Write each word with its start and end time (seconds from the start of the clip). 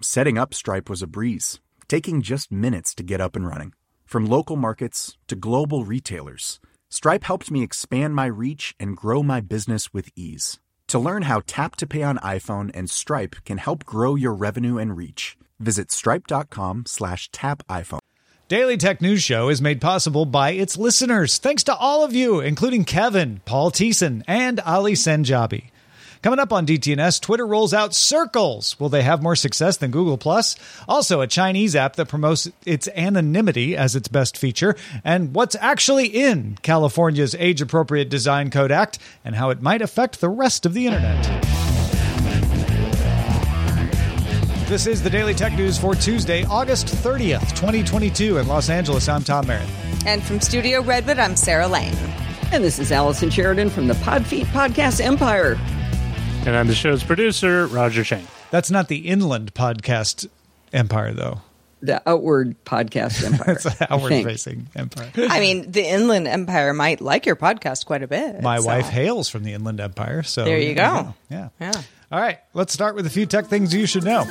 Setting 0.00 0.38
up 0.38 0.54
Stripe 0.54 0.88
was 0.88 1.02
a 1.02 1.08
breeze, 1.08 1.58
taking 1.88 2.22
just 2.22 2.52
minutes 2.52 2.94
to 2.94 3.02
get 3.02 3.20
up 3.20 3.34
and 3.34 3.44
running. 3.44 3.72
From 4.06 4.26
local 4.26 4.54
markets 4.54 5.18
to 5.26 5.34
global 5.34 5.84
retailers, 5.84 6.60
Stripe 6.88 7.24
helped 7.24 7.50
me 7.50 7.64
expand 7.64 8.14
my 8.14 8.26
reach 8.26 8.76
and 8.78 8.96
grow 8.96 9.24
my 9.24 9.40
business 9.40 9.92
with 9.92 10.10
ease. 10.14 10.60
To 10.86 11.00
learn 11.00 11.22
how 11.22 11.42
Tap 11.48 11.74
to 11.76 11.86
Pay 11.86 12.04
on 12.04 12.18
iPhone 12.18 12.70
and 12.74 12.88
Stripe 12.88 13.36
can 13.44 13.58
help 13.58 13.84
grow 13.84 14.14
your 14.14 14.34
revenue 14.34 14.78
and 14.78 14.96
reach, 14.96 15.36
visit 15.58 15.90
stripe.com 15.90 16.84
slash 16.86 17.28
tap 17.32 17.66
iPhone. 17.68 17.98
Daily 18.46 18.76
Tech 18.76 19.02
News 19.02 19.22
Show 19.24 19.48
is 19.48 19.60
made 19.60 19.80
possible 19.80 20.26
by 20.26 20.52
its 20.52 20.78
listeners. 20.78 21.38
Thanks 21.38 21.64
to 21.64 21.74
all 21.74 22.04
of 22.04 22.14
you, 22.14 22.38
including 22.38 22.84
Kevin, 22.84 23.40
Paul 23.44 23.72
Thiessen, 23.72 24.22
and 24.28 24.60
Ali 24.60 24.92
Senjabi. 24.92 25.70
Coming 26.20 26.40
up 26.40 26.52
on 26.52 26.66
DTNS, 26.66 27.20
Twitter 27.20 27.46
rolls 27.46 27.72
out 27.72 27.94
Circles. 27.94 28.78
Will 28.80 28.88
they 28.88 29.02
have 29.02 29.22
more 29.22 29.36
success 29.36 29.76
than 29.76 29.92
Google 29.92 30.18
Plus? 30.18 30.56
Also, 30.88 31.20
a 31.20 31.28
Chinese 31.28 31.76
app 31.76 31.94
that 31.94 32.06
promotes 32.06 32.50
its 32.66 32.88
anonymity 32.88 33.76
as 33.76 33.94
its 33.94 34.08
best 34.08 34.36
feature, 34.36 34.74
and 35.04 35.32
what's 35.32 35.54
actually 35.60 36.06
in 36.06 36.58
California's 36.62 37.36
Age 37.36 37.62
Appropriate 37.62 38.08
Design 38.08 38.50
Code 38.50 38.72
Act, 38.72 38.98
and 39.24 39.36
how 39.36 39.50
it 39.50 39.62
might 39.62 39.80
affect 39.80 40.20
the 40.20 40.28
rest 40.28 40.66
of 40.66 40.74
the 40.74 40.86
internet. 40.86 41.24
This 44.68 44.88
is 44.88 45.00
the 45.02 45.10
Daily 45.10 45.34
Tech 45.34 45.52
News 45.52 45.78
for 45.78 45.94
Tuesday, 45.94 46.44
August 46.44 46.88
30th, 46.88 47.50
2022, 47.50 48.38
in 48.38 48.48
Los 48.48 48.68
Angeles. 48.68 49.08
I'm 49.08 49.22
Tom 49.22 49.46
Merritt. 49.46 49.68
And 50.04 50.20
from 50.22 50.40
Studio 50.40 50.82
Redwood, 50.82 51.20
I'm 51.20 51.36
Sarah 51.36 51.68
Lane. 51.68 51.94
And 52.50 52.64
this 52.64 52.80
is 52.80 52.90
Allison 52.90 53.30
Sheridan 53.30 53.70
from 53.70 53.86
the 53.86 53.94
Podfeet 53.94 54.46
Podcast 54.46 55.00
Empire. 55.00 55.56
And 56.46 56.56
I'm 56.56 56.66
the 56.66 56.74
show's 56.74 57.02
producer, 57.02 57.66
Roger 57.66 58.04
Chang. 58.04 58.26
That's 58.50 58.70
not 58.70 58.88
the 58.88 59.08
inland 59.08 59.52
podcast 59.54 60.28
empire, 60.72 61.12
though. 61.12 61.42
The 61.82 62.02
outward 62.08 62.56
podcast 62.64 63.24
empire. 63.32 63.52
it's 63.54 63.66
an 63.66 63.86
outward 63.90 64.10
facing 64.24 64.68
empire. 64.74 65.10
I 65.16 65.40
mean, 65.40 65.70
the 65.70 65.86
inland 65.86 66.26
empire 66.26 66.72
might 66.72 67.00
like 67.00 67.26
your 67.26 67.36
podcast 67.36 67.86
quite 67.86 68.02
a 68.02 68.08
bit. 68.08 68.40
My 68.40 68.58
so. 68.58 68.66
wife 68.66 68.88
hails 68.88 69.28
from 69.28 69.44
the 69.44 69.52
inland 69.52 69.80
empire. 69.80 70.22
So 70.22 70.44
there 70.44 70.58
you 70.58 70.74
go. 70.74 71.14
Yeah. 71.30 71.50
Yeah. 71.60 71.82
All 72.10 72.20
right. 72.20 72.38
Let's 72.54 72.72
start 72.72 72.94
with 72.94 73.06
a 73.06 73.10
few 73.10 73.26
tech 73.26 73.46
things 73.46 73.74
you 73.74 73.86
should 73.86 74.04
know. 74.04 74.24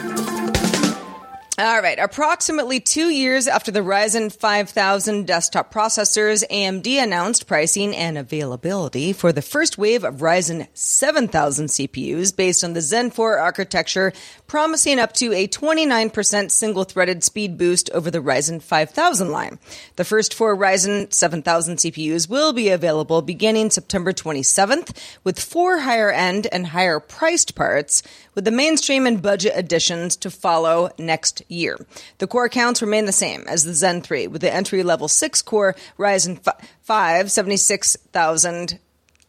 All 1.59 1.81
right. 1.81 1.97
Approximately 1.97 2.81
two 2.81 3.09
years 3.09 3.47
after 3.47 3.71
the 3.71 3.79
Ryzen 3.79 4.31
5000 4.31 5.25
desktop 5.25 5.73
processors, 5.73 6.47
AMD 6.51 6.85
announced 7.01 7.47
pricing 7.47 7.95
and 7.95 8.15
availability 8.15 9.11
for 9.11 9.33
the 9.33 9.41
first 9.41 9.75
wave 9.75 10.03
of 10.03 10.17
Ryzen 10.17 10.67
7000 10.75 11.65
CPUs 11.65 12.35
based 12.35 12.63
on 12.63 12.73
the 12.73 12.81
Zen 12.81 13.09
4 13.09 13.39
architecture, 13.39 14.13
promising 14.45 14.99
up 14.99 15.13
to 15.13 15.33
a 15.33 15.47
29% 15.47 16.51
single 16.51 16.83
threaded 16.83 17.23
speed 17.23 17.57
boost 17.57 17.89
over 17.89 18.11
the 18.11 18.21
Ryzen 18.21 18.61
5000 18.61 19.31
line. 19.31 19.57
The 19.95 20.05
first 20.05 20.35
four 20.35 20.55
Ryzen 20.55 21.11
7000 21.11 21.77
CPUs 21.77 22.29
will 22.29 22.53
be 22.53 22.69
available 22.69 23.23
beginning 23.23 23.71
September 23.71 24.13
27th, 24.13 24.95
with 25.23 25.39
four 25.39 25.79
higher 25.79 26.11
end 26.11 26.45
and 26.51 26.67
higher 26.67 26.99
priced 26.99 27.55
parts, 27.55 28.03
with 28.35 28.45
the 28.45 28.51
mainstream 28.51 29.07
and 29.07 29.23
budget 29.23 29.53
editions 29.55 30.15
to 30.17 30.29
follow 30.29 30.91
next 30.99 31.41
year. 31.47 31.77
The 32.17 32.27
core 32.27 32.49
counts 32.49 32.81
remain 32.81 33.05
the 33.05 33.11
same 33.11 33.45
as 33.47 33.63
the 33.63 33.73
Zen 33.73 34.01
3, 34.01 34.27
with 34.27 34.41
the 34.41 34.53
entry 34.53 34.83
level 34.83 35.07
6 35.07 35.41
core 35.41 35.75
Ryzen 35.97 36.39
5 36.81 37.31
76000 37.31 38.79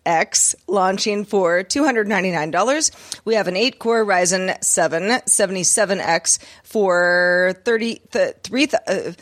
X 0.06 0.54
launching 0.66 1.24
for 1.24 1.62
$299. 1.62 3.20
We 3.24 3.34
have 3.34 3.46
an 3.46 3.56
8 3.56 3.78
core 3.78 4.04
Ryzen 4.04 4.62
7 4.64 5.02
77X 5.02 6.38
for 6.64 7.54
30, 7.64 8.00
th- 8.10 8.34
3, 8.42 8.66
th- 8.66 8.82
uh, 8.86 9.12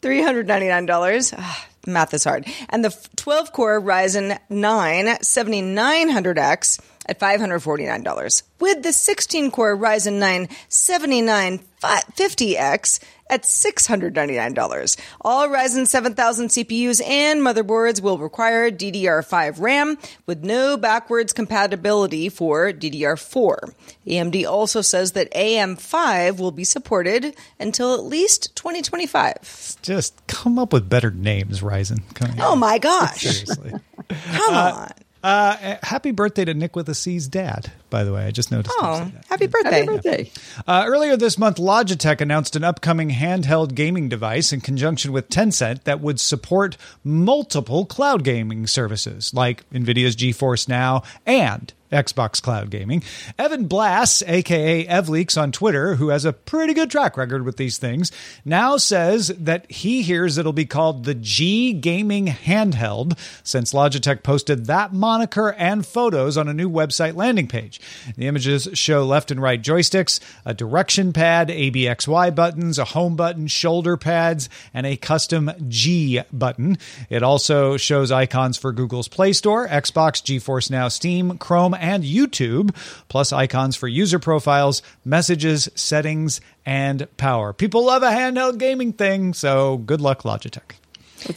$399. 0.00 1.34
Ah, 1.36 1.66
math 1.86 2.14
is 2.14 2.24
hard. 2.24 2.46
And 2.68 2.84
the 2.84 2.96
12 3.16 3.52
core 3.52 3.80
Ryzen 3.80 4.38
9 4.48 5.06
7900X 5.06 6.80
at 7.08 7.18
$549, 7.18 8.42
with 8.60 8.82
the 8.82 8.92
16 8.92 9.50
core 9.50 9.74
Ryzen 9.76 10.18
9 10.18 10.48
7950X 10.68 13.00
at 13.30 13.42
$699. 13.42 14.96
All 15.20 15.48
Ryzen 15.48 15.86
7000 15.86 16.48
CPUs 16.48 17.06
and 17.06 17.40
motherboards 17.40 18.02
will 18.02 18.18
require 18.18 18.70
DDR5 18.70 19.60
RAM 19.60 19.98
with 20.26 20.44
no 20.44 20.76
backwards 20.76 21.32
compatibility 21.32 22.28
for 22.28 22.72
DDR4. 22.72 23.74
AMD 24.06 24.46
also 24.46 24.80
says 24.80 25.12
that 25.12 25.32
AM5 25.32 26.38
will 26.38 26.52
be 26.52 26.64
supported 26.64 27.36
until 27.60 27.94
at 27.94 28.04
least 28.04 28.56
2025. 28.56 29.76
Just 29.82 30.26
come 30.26 30.58
up 30.58 30.72
with 30.72 30.88
better 30.88 31.10
names, 31.10 31.60
Ryzen. 31.60 32.02
Come 32.14 32.34
oh 32.40 32.56
my 32.56 32.78
gosh. 32.78 33.20
Seriously. 33.20 33.72
Come 34.08 34.54
uh, 34.54 34.72
on. 34.74 34.90
Uh, 35.22 35.76
happy 35.82 36.10
birthday 36.12 36.44
to 36.44 36.54
Nick 36.54 36.76
with 36.76 36.88
a 36.88 36.94
C's 36.94 37.26
dad, 37.26 37.72
by 37.90 38.04
the 38.04 38.12
way. 38.12 38.26
I 38.26 38.30
just 38.30 38.52
noticed. 38.52 38.74
Oh, 38.78 39.10
happy 39.28 39.46
birthday. 39.46 39.80
Happy 39.80 39.86
birthday. 39.86 40.30
Uh, 40.66 40.84
earlier 40.86 41.16
this 41.16 41.38
month, 41.38 41.56
Logitech 41.56 42.20
announced 42.20 42.54
an 42.54 42.62
upcoming 42.64 43.10
handheld 43.10 43.74
gaming 43.74 44.08
device 44.08 44.52
in 44.52 44.60
conjunction 44.60 45.12
with 45.12 45.28
Tencent 45.28 45.84
that 45.84 46.00
would 46.00 46.20
support 46.20 46.76
multiple 47.02 47.84
cloud 47.84 48.22
gaming 48.22 48.66
services 48.66 49.34
like 49.34 49.68
NVIDIA's 49.70 50.14
GeForce 50.14 50.68
Now 50.68 51.02
and 51.26 51.72
Xbox 51.90 52.42
Cloud 52.42 52.70
Gaming. 52.70 53.02
Evan 53.38 53.66
Blass, 53.66 54.22
aka 54.26 54.86
Evleaks 54.86 55.40
on 55.40 55.52
Twitter, 55.52 55.94
who 55.96 56.08
has 56.08 56.24
a 56.24 56.32
pretty 56.32 56.74
good 56.74 56.90
track 56.90 57.16
record 57.16 57.44
with 57.44 57.56
these 57.56 57.78
things, 57.78 58.12
now 58.44 58.76
says 58.76 59.28
that 59.38 59.70
he 59.70 60.02
hears 60.02 60.38
it'll 60.38 60.52
be 60.52 60.66
called 60.66 61.04
the 61.04 61.14
G 61.14 61.72
Gaming 61.72 62.26
Handheld, 62.26 63.18
since 63.42 63.72
Logitech 63.72 64.22
posted 64.22 64.66
that 64.66 64.92
moniker 64.92 65.52
and 65.52 65.86
photos 65.86 66.36
on 66.36 66.48
a 66.48 66.54
new 66.54 66.70
website 66.70 67.14
landing 67.14 67.48
page. 67.48 67.80
The 68.16 68.26
images 68.26 68.68
show 68.74 69.04
left 69.04 69.30
and 69.30 69.40
right 69.40 69.62
joysticks, 69.62 70.20
a 70.44 70.54
direction 70.54 71.12
pad, 71.12 71.48
ABXY 71.48 72.34
buttons, 72.34 72.78
a 72.78 72.84
home 72.86 73.16
button, 73.16 73.46
shoulder 73.46 73.96
pads, 73.96 74.48
and 74.74 74.86
a 74.86 74.96
custom 74.96 75.50
G 75.68 76.20
button. 76.32 76.78
It 77.08 77.22
also 77.22 77.76
shows 77.76 78.12
icons 78.12 78.56
for 78.56 78.72
Google's 78.72 79.08
Play 79.08 79.32
Store, 79.32 79.66
Xbox, 79.68 80.22
GeForce 80.22 80.70
Now, 80.70 80.88
Steam, 80.88 81.38
Chrome, 81.38 81.74
and 81.80 82.04
YouTube, 82.04 82.74
plus 83.08 83.32
icons 83.32 83.76
for 83.76 83.88
user 83.88 84.18
profiles, 84.18 84.82
messages, 85.04 85.68
settings, 85.74 86.40
and 86.66 87.08
power. 87.16 87.52
People 87.52 87.84
love 87.84 88.02
a 88.02 88.10
handheld 88.10 88.58
gaming 88.58 88.92
thing, 88.92 89.34
so 89.34 89.78
good 89.78 90.00
luck, 90.00 90.22
Logitech. 90.22 90.76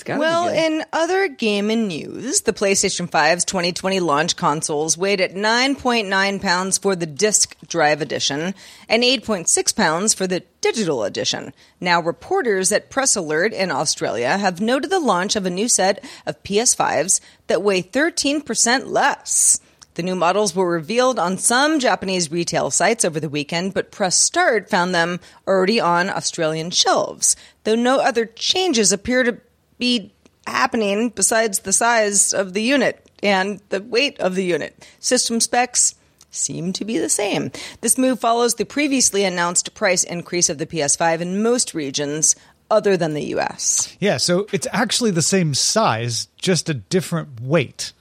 Well, 0.08 0.48
in 0.48 0.84
other 0.94 1.28
gaming 1.28 1.88
news, 1.88 2.42
the 2.42 2.54
PlayStation 2.54 3.10
5's 3.10 3.46
2020 3.46 4.00
launch 4.00 4.36
consoles 4.36 4.98
weighed 4.98 5.22
at 5.22 5.34
9.9 5.34 6.42
pounds 6.42 6.78
for 6.78 6.96
the 6.96 7.08
disc 7.08 7.56
drive 7.68 8.02
edition 8.02 8.54
and 8.88 9.04
8.6 9.04 9.76
pounds 9.76 10.14
for 10.14 10.28
the 10.28 10.44
digital 10.62 11.04
edition. 11.04 11.54
Now, 11.80 12.00
reporters 12.00 12.72
at 12.72 12.92
Press 12.92 13.16
Alert 13.16 13.54
in 13.54 13.72
Australia 13.72 14.38
have 14.38 14.62
noted 14.62 14.92
the 14.92 15.00
launch 15.00 15.36
of 15.36 15.46
a 15.46 15.50
new 15.50 15.68
set 15.68 16.04
of 16.28 16.44
PS5s 16.44 17.20
that 17.48 17.64
weigh 17.64 17.82
13% 17.82 18.88
less. 18.88 19.60
The 20.02 20.08
new 20.08 20.16
models 20.16 20.56
were 20.56 20.68
revealed 20.68 21.20
on 21.20 21.38
some 21.38 21.80
Japanese 21.80 22.32
retail 22.32 22.72
sites 22.72 23.06
over 23.06 23.20
the 23.20 23.30
weekend, 23.30 23.76
but 23.76 23.92
Press 23.92 24.18
Start 24.18 24.68
found 24.68 24.96
them 24.96 25.20
already 25.48 25.80
on 25.80 26.10
Australian 26.10 26.72
shelves, 26.72 27.36
though 27.66 27.76
no 27.76 28.00
other 28.00 28.26
changes 28.26 28.92
appear 28.92 29.22
to 29.22 29.38
be 29.78 30.12
happening 30.48 31.10
besides 31.10 31.60
the 31.60 31.72
size 31.72 32.34
of 32.34 32.54
the 32.54 32.64
unit 32.64 33.08
and 33.22 33.62
the 33.70 33.80
weight 33.80 34.20
of 34.20 34.34
the 34.34 34.44
unit. 34.44 34.88
System 35.00 35.40
specs 35.40 35.94
seem 36.32 36.74
to 36.74 36.84
be 36.84 36.98
the 36.98 37.08
same. 37.08 37.52
This 37.82 37.96
move 37.96 38.20
follows 38.20 38.56
the 38.56 38.66
previously 38.66 39.24
announced 39.24 39.76
price 39.76 40.04
increase 40.04 40.50
of 40.50 40.58
the 40.58 40.66
PS5 40.66 41.22
in 41.22 41.44
most 41.44 41.76
regions 41.76 42.36
other 42.72 42.98
than 42.98 43.14
the 43.14 43.36
US. 43.36 43.96
Yeah, 44.00 44.18
so 44.18 44.48
it's 44.52 44.68
actually 44.72 45.12
the 45.12 45.22
same 45.22 45.54
size, 45.54 46.28
just 46.38 46.70
a 46.70 46.74
different 46.74 47.40
weight. 47.40 47.94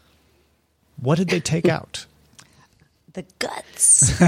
What 1.00 1.19
did 1.19 1.29
they 1.29 1.41
take 1.41 1.67
out? 1.69 2.06
The 3.12 3.25
guts. 3.41 4.23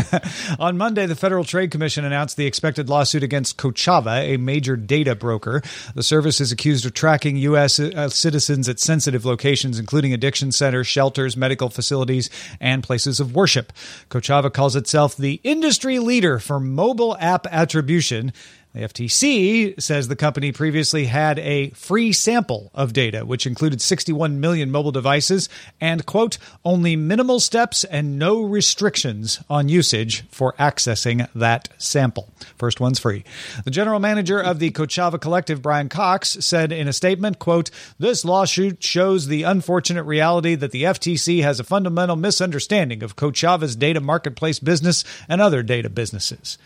On 0.59 0.77
Monday, 0.77 1.07
the 1.07 1.15
Federal 1.15 1.45
Trade 1.45 1.71
Commission 1.71 2.05
announced 2.05 2.37
the 2.37 2.47
expected 2.47 2.89
lawsuit 2.89 3.23
against 3.23 3.57
Kochava, 3.57 4.35
a 4.35 4.39
major 4.39 4.75
data 4.77 5.15
broker. 5.15 5.63
The 5.95 6.03
service 6.03 6.41
is 6.41 6.51
accused 6.51 6.85
of 6.85 6.93
tracking 6.93 7.37
U.S. 7.37 7.79
uh, 7.79 8.09
citizens 8.09 8.69
at 8.69 8.81
sensitive 8.81 9.25
locations, 9.25 9.79
including 9.79 10.13
addiction 10.13 10.51
centers, 10.51 10.89
shelters, 10.89 11.37
medical 11.37 11.69
facilities, 11.69 12.29
and 12.61 12.83
places 12.83 13.21
of 13.21 13.37
worship. 13.37 13.73
Kochava 14.11 14.53
calls 14.53 14.75
itself 14.75 15.17
the 15.17 15.41
industry 15.45 16.01
leader 16.01 16.41
for 16.41 16.59
mobile 16.59 17.17
app 17.21 17.47
attribution. 17.53 18.33
The 18.75 18.81
FTC 18.81 19.83
says 19.83 20.09
the 20.09 20.17
company 20.17 20.51
previously 20.51 21.05
had 21.05 21.39
a 21.41 21.69
free 21.71 22.11
sample 22.11 22.71
of 22.73 22.95
data, 22.95 23.27
which 23.27 23.47
included 23.47 23.83
61 23.83 24.41
million 24.41 24.71
mobile 24.71 24.93
devices 24.93 25.51
and, 25.79 26.07
quote, 26.07 26.39
only 26.65 26.97
minimal 26.97 27.39
steps 27.39 27.85
and 27.85 28.19
no 28.19 28.41
restrictions 28.41 29.41
on 29.51 29.69
usage 29.69 30.27
for 30.31 30.55
accessing 30.55 31.29
that 31.35 31.69
sample. 31.77 32.31
First 32.57 32.81
one's 32.81 32.99
free. 32.99 33.25
The 33.63 33.71
general 33.71 34.01
manager 34.01 34.41
of 34.41 34.59
the 34.59 34.71
Kochava 34.71 35.21
Collective, 35.21 35.61
Brian 35.61 35.91
Cox, 35.91 36.31
said 36.41 36.73
in 36.73 36.89
a 36.89 36.95
statement, 36.95 37.39
quote, 37.39 37.71
this 37.99 38.25
lawsuit 38.25 38.83
shows 38.83 39.27
the 39.27 39.43
unfortunate 39.43 40.05
reality 40.05 40.55
that 40.55 40.71
the 40.71 40.85
FTC 40.85 41.43
has 41.43 41.61
a 41.61 41.65
fundamental 41.65 42.17
misunderstanding 42.17 43.03
of 43.03 43.17
Kochava's 43.17 43.77
data 43.77 44.01
marketplace 44.01 44.59
business 44.59 45.05
and 45.29 45.43
other 45.43 45.63
data 45.63 45.91
businesses. 45.91 46.57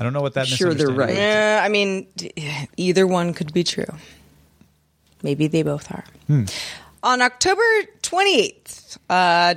I 0.00 0.02
don't 0.02 0.14
know 0.14 0.22
what 0.22 0.32
that 0.34 0.46
Sure, 0.46 0.72
they're 0.72 0.88
right. 0.88 1.10
is. 1.10 1.18
Yeah, 1.18 1.60
I 1.62 1.68
mean, 1.68 2.06
either 2.78 3.06
one 3.06 3.34
could 3.34 3.52
be 3.52 3.62
true. 3.62 3.84
Maybe 5.22 5.46
they 5.46 5.62
both 5.62 5.92
are. 5.92 6.04
On 7.02 7.20
October 7.22 7.62
28th, 8.02 8.98
uh, 9.08 9.54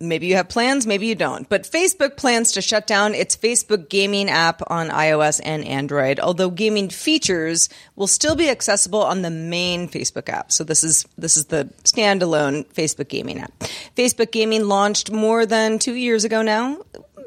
maybe 0.00 0.26
you 0.26 0.34
have 0.34 0.48
plans, 0.48 0.86
maybe 0.86 1.06
you 1.06 1.14
don't, 1.14 1.48
but 1.48 1.62
Facebook 1.62 2.16
plans 2.16 2.52
to 2.52 2.60
shut 2.62 2.86
down 2.88 3.14
its 3.14 3.36
Facebook 3.36 3.88
gaming 3.88 4.28
app 4.28 4.62
on 4.68 4.88
iOS 4.90 5.40
and 5.44 5.64
Android, 5.64 6.18
although 6.20 6.50
gaming 6.50 6.88
features 6.88 7.68
will 7.96 8.06
still 8.06 8.36
be 8.36 8.48
accessible 8.48 9.02
on 9.02 9.22
the 9.22 9.30
main 9.30 9.88
Facebook 9.88 10.28
app. 10.28 10.50
So 10.52 10.64
this 10.64 10.82
is 10.84 11.04
this 11.18 11.36
is 11.36 11.46
the 11.46 11.68
standalone 11.84 12.64
Facebook 12.72 13.08
gaming 13.08 13.40
app. 13.40 13.52
Facebook 13.96 14.30
gaming 14.32 14.64
launched 14.66 15.10
more 15.12 15.46
than 15.46 15.78
2 15.78 15.94
years 15.94 16.24
ago 16.24 16.42
now, 16.42 16.78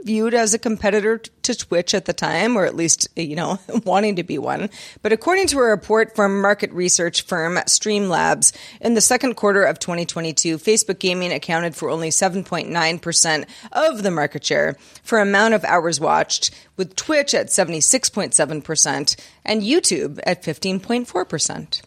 viewed 0.07 0.33
as 0.33 0.54
a 0.54 0.59
competitor 0.59 1.18
to 1.18 1.56
Twitch 1.56 1.94
at 1.94 2.06
the 2.06 2.13
time, 2.13 2.56
or 2.56 2.65
at 2.65 2.75
least, 2.75 3.09
you 3.15 3.36
know, 3.36 3.59
wanting 3.83 4.15
to 4.15 4.24
be 4.24 4.38
one. 4.38 4.69
But 5.01 5.12
according 5.12 5.48
to 5.48 5.59
a 5.59 5.63
report 5.63 6.15
from 6.15 6.42
market 6.42 6.71
research 6.71 7.24
firm 7.24 7.56
Streamlabs, 7.57 8.56
in 8.80 8.94
the 8.94 9.01
second 9.01 9.36
quarter 9.36 9.63
of 9.63 9.80
2022, 9.80 10.57
Facebook 10.57 11.00
gaming 11.00 11.33
accounted 11.33 11.75
for 11.75 11.89
only 11.89 12.09
7.9% 12.09 13.45
of 13.74 14.01
the 14.01 14.12
market 14.12 14.45
share 14.45 14.77
for 15.04 15.19
amount 15.19 15.54
of 15.54 15.65
hours 15.65 16.00
watched, 16.00 16.51
with 16.77 16.95
Twitch 16.95 17.33
at 17.33 17.48
76.7% 17.48 19.15
and 19.44 19.62
YouTube 19.62 20.19
at 20.24 20.42
15.4%. 20.42 21.81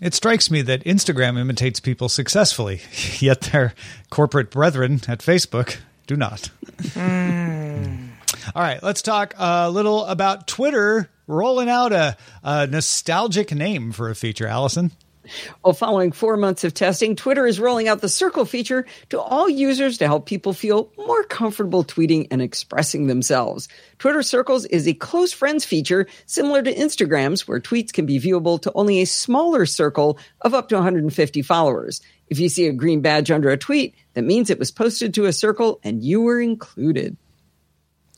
It 0.00 0.14
strikes 0.14 0.50
me 0.50 0.62
that 0.62 0.84
Instagram 0.84 1.38
imitates 1.38 1.80
people 1.80 2.08
successfully, 2.08 2.80
yet 3.18 3.42
their 3.42 3.74
corporate 4.10 4.50
brethren 4.50 5.00
at 5.08 5.18
Facebook 5.18 5.78
do 6.08 6.16
not. 6.16 6.50
All 6.96 8.62
right, 8.62 8.82
let's 8.82 9.02
talk 9.02 9.34
a 9.38 9.70
little 9.70 10.04
about 10.06 10.48
Twitter 10.48 11.10
rolling 11.26 11.68
out 11.68 11.92
a, 11.92 12.16
a 12.42 12.66
nostalgic 12.66 13.52
name 13.54 13.92
for 13.92 14.08
a 14.08 14.14
feature, 14.14 14.46
Allison. 14.46 14.90
Well, 15.64 15.74
following 15.74 16.12
four 16.12 16.36
months 16.36 16.64
of 16.64 16.74
testing, 16.74 17.16
Twitter 17.16 17.46
is 17.46 17.60
rolling 17.60 17.88
out 17.88 18.00
the 18.00 18.08
Circle 18.08 18.44
feature 18.44 18.86
to 19.10 19.20
all 19.20 19.48
users 19.48 19.98
to 19.98 20.06
help 20.06 20.26
people 20.26 20.52
feel 20.52 20.92
more 20.96 21.24
comfortable 21.24 21.84
tweeting 21.84 22.28
and 22.30 22.42
expressing 22.42 23.06
themselves. 23.06 23.68
Twitter 23.98 24.22
Circles 24.22 24.64
is 24.66 24.86
a 24.86 24.94
close 24.94 25.32
friends 25.32 25.64
feature 25.64 26.06
similar 26.26 26.62
to 26.62 26.74
Instagram's, 26.74 27.46
where 27.46 27.60
tweets 27.60 27.92
can 27.92 28.06
be 28.06 28.20
viewable 28.20 28.60
to 28.62 28.72
only 28.74 29.00
a 29.00 29.06
smaller 29.06 29.66
circle 29.66 30.18
of 30.40 30.54
up 30.54 30.68
to 30.68 30.74
150 30.74 31.42
followers. 31.42 32.00
If 32.28 32.38
you 32.38 32.48
see 32.48 32.66
a 32.66 32.72
green 32.72 33.00
badge 33.00 33.30
under 33.30 33.50
a 33.50 33.56
tweet, 33.56 33.94
that 34.14 34.22
means 34.22 34.50
it 34.50 34.58
was 34.58 34.70
posted 34.70 35.14
to 35.14 35.26
a 35.26 35.32
circle 35.32 35.80
and 35.82 36.02
you 36.02 36.20
were 36.20 36.40
included. 36.40 37.16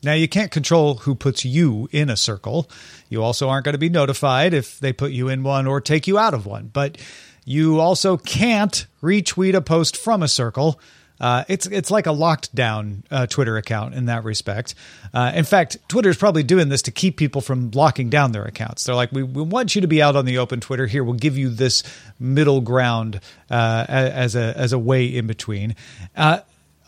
Now, 0.03 0.13
you 0.13 0.27
can't 0.27 0.51
control 0.51 0.95
who 0.95 1.13
puts 1.15 1.45
you 1.45 1.87
in 1.91 2.09
a 2.09 2.17
circle. 2.17 2.69
You 3.09 3.23
also 3.23 3.49
aren't 3.49 3.65
going 3.65 3.73
to 3.73 3.79
be 3.79 3.89
notified 3.89 4.53
if 4.53 4.79
they 4.79 4.93
put 4.93 5.11
you 5.11 5.29
in 5.29 5.43
one 5.43 5.67
or 5.67 5.79
take 5.79 6.07
you 6.07 6.17
out 6.17 6.33
of 6.33 6.45
one. 6.45 6.69
But 6.73 6.97
you 7.45 7.79
also 7.79 8.17
can't 8.17 8.85
retweet 9.01 9.53
a 9.53 9.61
post 9.61 9.97
from 9.97 10.23
a 10.23 10.27
circle. 10.27 10.79
Uh, 11.19 11.43
it's 11.47 11.67
it's 11.67 11.91
like 11.91 12.07
a 12.07 12.11
locked 12.11 12.53
down 12.55 13.03
uh, 13.11 13.27
Twitter 13.27 13.55
account 13.55 13.93
in 13.93 14.05
that 14.05 14.23
respect. 14.23 14.73
Uh, 15.13 15.31
in 15.35 15.43
fact, 15.43 15.77
Twitter 15.87 16.09
is 16.09 16.17
probably 16.17 16.41
doing 16.41 16.69
this 16.69 16.81
to 16.81 16.91
keep 16.91 17.15
people 17.15 17.41
from 17.41 17.69
locking 17.71 18.09
down 18.09 18.31
their 18.31 18.43
accounts. 18.43 18.85
They're 18.85 18.95
like, 18.95 19.11
we, 19.11 19.21
we 19.21 19.43
want 19.43 19.75
you 19.75 19.81
to 19.81 19.87
be 19.87 20.01
out 20.01 20.15
on 20.15 20.25
the 20.25 20.39
open 20.39 20.61
Twitter. 20.61 20.87
Here, 20.87 21.03
we'll 21.03 21.13
give 21.13 21.37
you 21.37 21.49
this 21.49 21.83
middle 22.19 22.59
ground 22.59 23.21
uh, 23.51 23.85
as 23.87 24.35
a 24.35 24.57
as 24.57 24.73
a 24.73 24.79
way 24.79 25.05
in 25.05 25.27
between. 25.27 25.75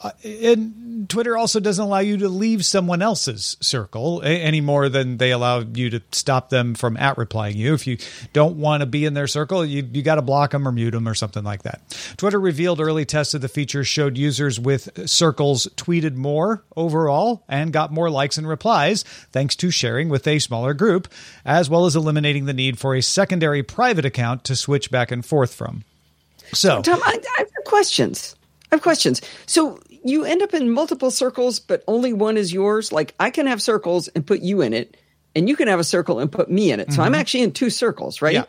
Uh, 0.03 0.11
and 0.23 1.09
Twitter 1.09 1.37
also 1.37 1.59
doesn't 1.59 1.83
allow 1.83 1.99
you 1.99 2.17
to 2.17 2.27
leave 2.27 2.65
someone 2.65 3.01
else's 3.01 3.55
circle 3.61 4.21
a- 4.21 4.25
any 4.25 4.59
more 4.59 4.89
than 4.89 5.17
they 5.17 5.31
allow 5.31 5.59
you 5.59 5.89
to 5.89 6.01
stop 6.11 6.49
them 6.49 6.75
from 6.75 6.97
at 6.97 7.17
replying 7.17 7.55
you. 7.55 7.73
If 7.73 7.87
you 7.87 7.97
don't 8.33 8.57
want 8.57 8.81
to 8.81 8.85
be 8.85 9.05
in 9.05 9.13
their 9.13 9.27
circle, 9.27 9.65
you, 9.65 9.87
you 9.91 10.01
got 10.01 10.15
to 10.15 10.21
block 10.21 10.51
them 10.51 10.67
or 10.67 10.71
mute 10.71 10.91
them 10.91 11.07
or 11.07 11.15
something 11.15 11.43
like 11.43 11.63
that. 11.63 11.81
Twitter 12.17 12.39
revealed 12.39 12.81
early 12.81 13.05
tests 13.05 13.33
of 13.33 13.41
the 13.41 13.47
feature 13.47 13.83
showed 13.83 14.17
users 14.17 14.59
with 14.59 15.09
circles 15.09 15.67
tweeted 15.77 16.15
more 16.15 16.63
overall 16.75 17.43
and 17.47 17.71
got 17.71 17.91
more 17.91 18.09
likes 18.09 18.37
and 18.37 18.47
replies 18.47 19.03
thanks 19.31 19.55
to 19.55 19.71
sharing 19.71 20.09
with 20.09 20.27
a 20.27 20.39
smaller 20.39 20.73
group, 20.73 21.07
as 21.45 21.69
well 21.69 21.85
as 21.85 21.95
eliminating 21.95 22.45
the 22.45 22.53
need 22.53 22.77
for 22.77 22.93
a 22.95 23.01
secondary 23.01 23.63
private 23.63 24.05
account 24.05 24.43
to 24.43 24.55
switch 24.55 24.91
back 24.91 25.11
and 25.11 25.25
forth 25.25 25.53
from. 25.53 25.83
So, 26.53 26.81
Tom, 26.81 27.01
I, 27.03 27.19
I 27.37 27.39
have 27.39 27.63
questions. 27.65 28.35
I 28.71 28.75
have 28.75 28.81
questions. 28.81 29.21
So 29.45 29.79
you 30.03 30.25
end 30.25 30.41
up 30.41 30.53
in 30.53 30.71
multiple 30.71 31.11
circles, 31.11 31.59
but 31.59 31.83
only 31.87 32.13
one 32.13 32.37
is 32.37 32.51
yours. 32.53 32.91
Like 32.91 33.15
I 33.19 33.29
can 33.29 33.47
have 33.47 33.61
circles 33.61 34.07
and 34.09 34.25
put 34.25 34.41
you 34.41 34.61
in 34.61 34.73
it, 34.73 34.97
and 35.35 35.47
you 35.49 35.55
can 35.55 35.67
have 35.67 35.79
a 35.79 35.83
circle 35.83 36.19
and 36.19 36.31
put 36.31 36.49
me 36.49 36.71
in 36.71 36.79
it. 36.79 36.93
So 36.93 37.01
I'm 37.01 37.15
actually 37.15 37.43
in 37.43 37.51
two 37.51 37.69
circles, 37.69 38.21
right? 38.21 38.33
Yeah. 38.33 38.45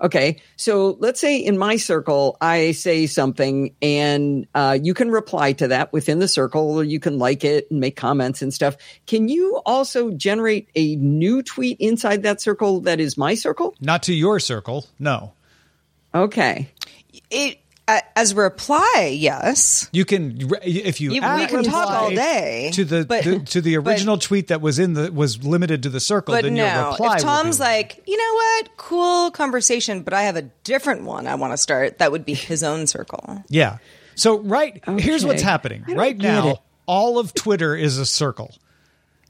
Okay. 0.00 0.40
So 0.56 0.96
let's 0.98 1.20
say 1.20 1.38
in 1.38 1.56
my 1.56 1.76
circle, 1.76 2.36
I 2.40 2.72
say 2.72 3.06
something 3.06 3.76
and 3.80 4.48
uh, 4.52 4.76
you 4.82 4.94
can 4.94 5.12
reply 5.12 5.52
to 5.52 5.68
that 5.68 5.92
within 5.92 6.18
the 6.18 6.26
circle 6.26 6.74
or 6.78 6.82
you 6.82 6.98
can 6.98 7.18
like 7.18 7.44
it 7.44 7.70
and 7.70 7.78
make 7.78 7.94
comments 7.94 8.42
and 8.42 8.52
stuff. 8.52 8.76
Can 9.06 9.28
you 9.28 9.60
also 9.64 10.10
generate 10.10 10.68
a 10.74 10.96
new 10.96 11.40
tweet 11.40 11.76
inside 11.78 12.24
that 12.24 12.40
circle 12.40 12.80
that 12.80 12.98
is 12.98 13.16
my 13.16 13.34
circle? 13.36 13.76
not 13.80 14.02
to 14.04 14.12
your 14.12 14.40
circle, 14.40 14.86
no. 14.98 15.34
Okay. 16.12 16.68
It, 17.12 17.22
a- 17.32 17.61
as 17.88 18.32
a 18.32 18.36
reply, 18.36 19.12
yes. 19.14 19.88
You 19.92 20.04
can 20.04 20.38
if 20.62 21.00
you, 21.00 21.12
You- 21.12 21.20
we 21.20 21.26
add 21.26 21.48
can 21.50 21.62
talk 21.64 21.90
all 21.90 22.10
day, 22.10 22.70
to 22.74 22.84
the, 22.84 23.04
but- 23.04 23.24
the- 23.24 23.40
to 23.40 23.60
the 23.60 23.76
but- 23.78 23.90
original 23.90 24.18
tweet 24.18 24.48
that 24.48 24.60
was 24.60 24.78
in 24.78 24.94
the 24.94 25.12
was 25.12 25.42
limited 25.44 25.82
to 25.82 25.88
the 25.90 26.00
circle. 26.00 26.34
But 26.34 26.44
then 26.44 26.56
your 26.56 26.66
no, 26.66 26.90
reply 26.92 27.16
if 27.16 27.22
will 27.24 27.28
Tom's 27.30 27.58
be- 27.58 27.64
like, 27.64 28.02
you 28.06 28.16
know 28.16 28.34
what, 28.34 28.76
cool 28.76 29.30
conversation, 29.32 30.02
but 30.02 30.14
I 30.14 30.22
have 30.22 30.36
a 30.36 30.42
different 30.64 31.02
one 31.02 31.26
I 31.26 31.34
want 31.34 31.52
to 31.52 31.56
start, 31.56 31.98
that 31.98 32.12
would 32.12 32.24
be 32.24 32.34
his 32.34 32.62
own 32.62 32.86
circle. 32.86 33.42
yeah. 33.48 33.78
So 34.14 34.38
right 34.40 34.82
here's 34.98 35.24
what's 35.24 35.42
happening 35.42 35.84
right 35.88 36.16
now. 36.16 36.62
All 36.86 37.18
of 37.18 37.32
Twitter 37.32 37.74
is 37.74 37.96
a 37.98 38.04
circle, 38.06 38.54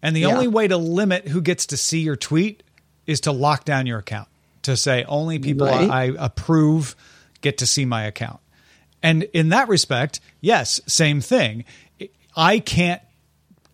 and 0.03 0.17
the 0.17 0.21
Yeah. 0.21 0.29
only 0.35 0.49
way 0.49 0.67
to 0.69 0.77
limit 0.77 1.29
who 1.29 1.41
gets 1.41 1.67
to 1.67 1.77
see 1.77 2.01
your 2.01 2.17
tweet 2.17 2.63
is 3.07 3.21
to 3.21 3.33
lock 3.33 3.65
down 3.65 3.87
your 3.87 3.99
account 4.01 4.29
to 4.63 4.77
say 4.77 5.05
only 5.09 5.39
people 5.39 5.67
Right. 5.69 5.89
I 5.91 6.13
approve 6.19 6.97
get 7.43 7.59
to 7.59 7.67
see 7.67 7.85
my 7.85 8.05
account. 8.05 8.41
And 9.03 9.25
in 9.35 9.51
that 9.51 9.69
respect, 9.69 10.21
yes, 10.41 10.81
same 10.87 11.21
thing. 11.21 11.65
I 12.37 12.61
can't 12.61 13.03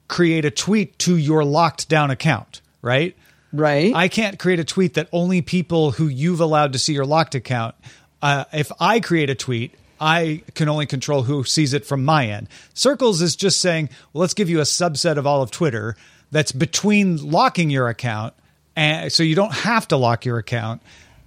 create 0.08 0.44
a 0.44 0.50
tweet 0.50 0.98
to 1.00 1.16
your 1.16 1.44
locked 1.44 1.88
down 1.88 2.10
account, 2.10 2.62
right? 2.82 3.14
Right. 3.52 3.94
I 3.94 4.08
can't 4.08 4.38
create 4.38 4.58
a 4.58 4.64
tweet 4.64 4.94
that 4.94 5.08
only 5.12 5.42
people 5.42 5.92
who 5.92 6.08
you've 6.08 6.40
allowed 6.40 6.72
to 6.72 6.78
see 6.78 6.94
your 6.94 7.06
locked 7.06 7.34
account. 7.34 7.74
Uh, 8.20 8.44
if 8.52 8.72
I 8.80 9.00
create 9.00 9.30
a 9.30 9.34
tweet, 9.34 9.74
I 10.00 10.42
can 10.54 10.68
only 10.68 10.86
control 10.86 11.22
who 11.22 11.44
sees 11.44 11.72
it 11.72 11.84
from 11.84 12.04
my 12.04 12.28
end. 12.28 12.48
Circles 12.74 13.20
is 13.20 13.36
just 13.36 13.60
saying, 13.60 13.90
well, 14.12 14.22
let's 14.22 14.34
give 14.34 14.48
you 14.48 14.60
a 14.60 14.64
subset 14.64 15.16
of 15.16 15.26
all 15.26 15.42
of 15.42 15.50
Twitter 15.50 15.96
that's 16.30 16.52
between 16.52 17.30
locking 17.30 17.70
your 17.70 17.88
account, 17.88 18.34
and 18.76 19.10
so 19.10 19.22
you 19.22 19.34
don't 19.34 19.52
have 19.52 19.88
to 19.88 19.96
lock 19.96 20.24
your 20.24 20.38
account, 20.38 20.82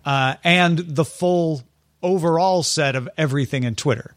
uh, 0.06 0.36
and 0.44 0.78
the 0.78 1.04
full 1.04 1.64
overall 2.04 2.64
set 2.64 2.96
of 2.96 3.10
everything 3.18 3.64
in 3.64 3.76
Twitter. 3.76 4.14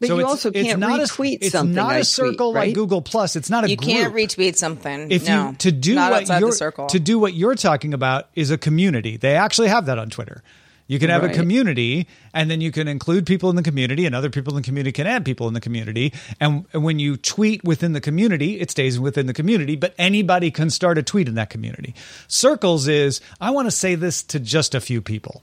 But 0.00 0.08
so 0.08 0.14
you 0.16 0.20
it's, 0.22 0.28
also 0.28 0.50
can't 0.50 0.80
not 0.80 1.00
retweet 1.00 1.40
a, 1.40 1.44
it's 1.44 1.52
something 1.52 1.74
not 1.74 1.90
I 1.92 1.98
a 1.98 1.98
tweet, 1.98 2.06
circle 2.06 2.52
like? 2.52 2.74
Google 2.74 3.00
Plus. 3.00 3.36
It's 3.36 3.48
not 3.48 3.64
a 3.64 3.70
You 3.70 3.76
can't 3.76 4.12
retweet 4.12 4.56
something. 4.56 5.10
if 5.10 5.26
no, 5.26 5.50
you 5.50 5.56
to 5.56 5.72
do 5.72 5.94
not 5.94 6.10
what 6.10 6.22
outside 6.22 6.40
you're 6.40 6.50
the 6.50 6.56
circle. 6.56 6.86
to 6.88 6.98
do 6.98 7.18
what 7.18 7.34
you're 7.34 7.54
talking 7.54 7.94
about 7.94 8.28
is 8.34 8.50
a 8.50 8.58
community. 8.58 9.16
They 9.16 9.36
actually 9.36 9.68
have 9.68 9.86
that 9.86 9.98
on 9.98 10.10
Twitter. 10.10 10.42
You 10.86 10.98
can 10.98 11.08
have 11.08 11.22
Right. 11.22 11.30
a 11.30 11.34
community, 11.34 12.06
and 12.34 12.50
then 12.50 12.60
you 12.60 12.70
can 12.70 12.88
include 12.88 13.24
people 13.24 13.48
in 13.48 13.56
the 13.56 13.62
community, 13.62 14.04
and 14.04 14.14
other 14.14 14.28
people 14.28 14.54
in 14.54 14.62
the 14.62 14.66
community 14.66 14.92
can 14.92 15.06
add 15.06 15.24
people 15.24 15.48
in 15.48 15.54
the 15.54 15.60
community. 15.60 16.12
And, 16.40 16.66
and 16.74 16.84
when 16.84 16.98
you 16.98 17.16
tweet 17.16 17.64
within 17.64 17.94
the 17.94 18.02
community, 18.02 18.60
it 18.60 18.70
stays 18.70 19.00
within 19.00 19.26
the 19.26 19.32
community, 19.32 19.76
but 19.76 19.94
anybody 19.96 20.50
can 20.50 20.68
start 20.68 20.98
a 20.98 21.02
tweet 21.02 21.26
in 21.26 21.36
that 21.36 21.48
community. 21.48 21.94
Circles 22.28 22.86
is 22.86 23.22
I 23.40 23.50
want 23.50 23.66
to 23.66 23.70
say 23.70 23.94
this 23.94 24.22
to 24.24 24.38
just 24.40 24.74
a 24.74 24.80
few 24.80 25.00
people. 25.00 25.42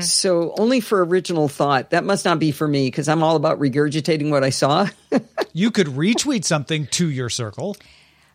So 0.00 0.54
only 0.58 0.80
for 0.80 1.04
original 1.04 1.48
thought. 1.48 1.90
That 1.90 2.04
must 2.04 2.24
not 2.24 2.38
be 2.38 2.50
for 2.52 2.66
me 2.66 2.86
because 2.88 3.08
I'm 3.08 3.22
all 3.22 3.36
about 3.36 3.58
regurgitating 3.60 4.30
what 4.30 4.42
I 4.44 4.50
saw. 4.50 4.88
You 5.52 5.70
could 5.70 5.86
retweet 5.86 6.44
something 6.44 6.86
to 6.88 7.08
your 7.08 7.30
circle. 7.30 7.78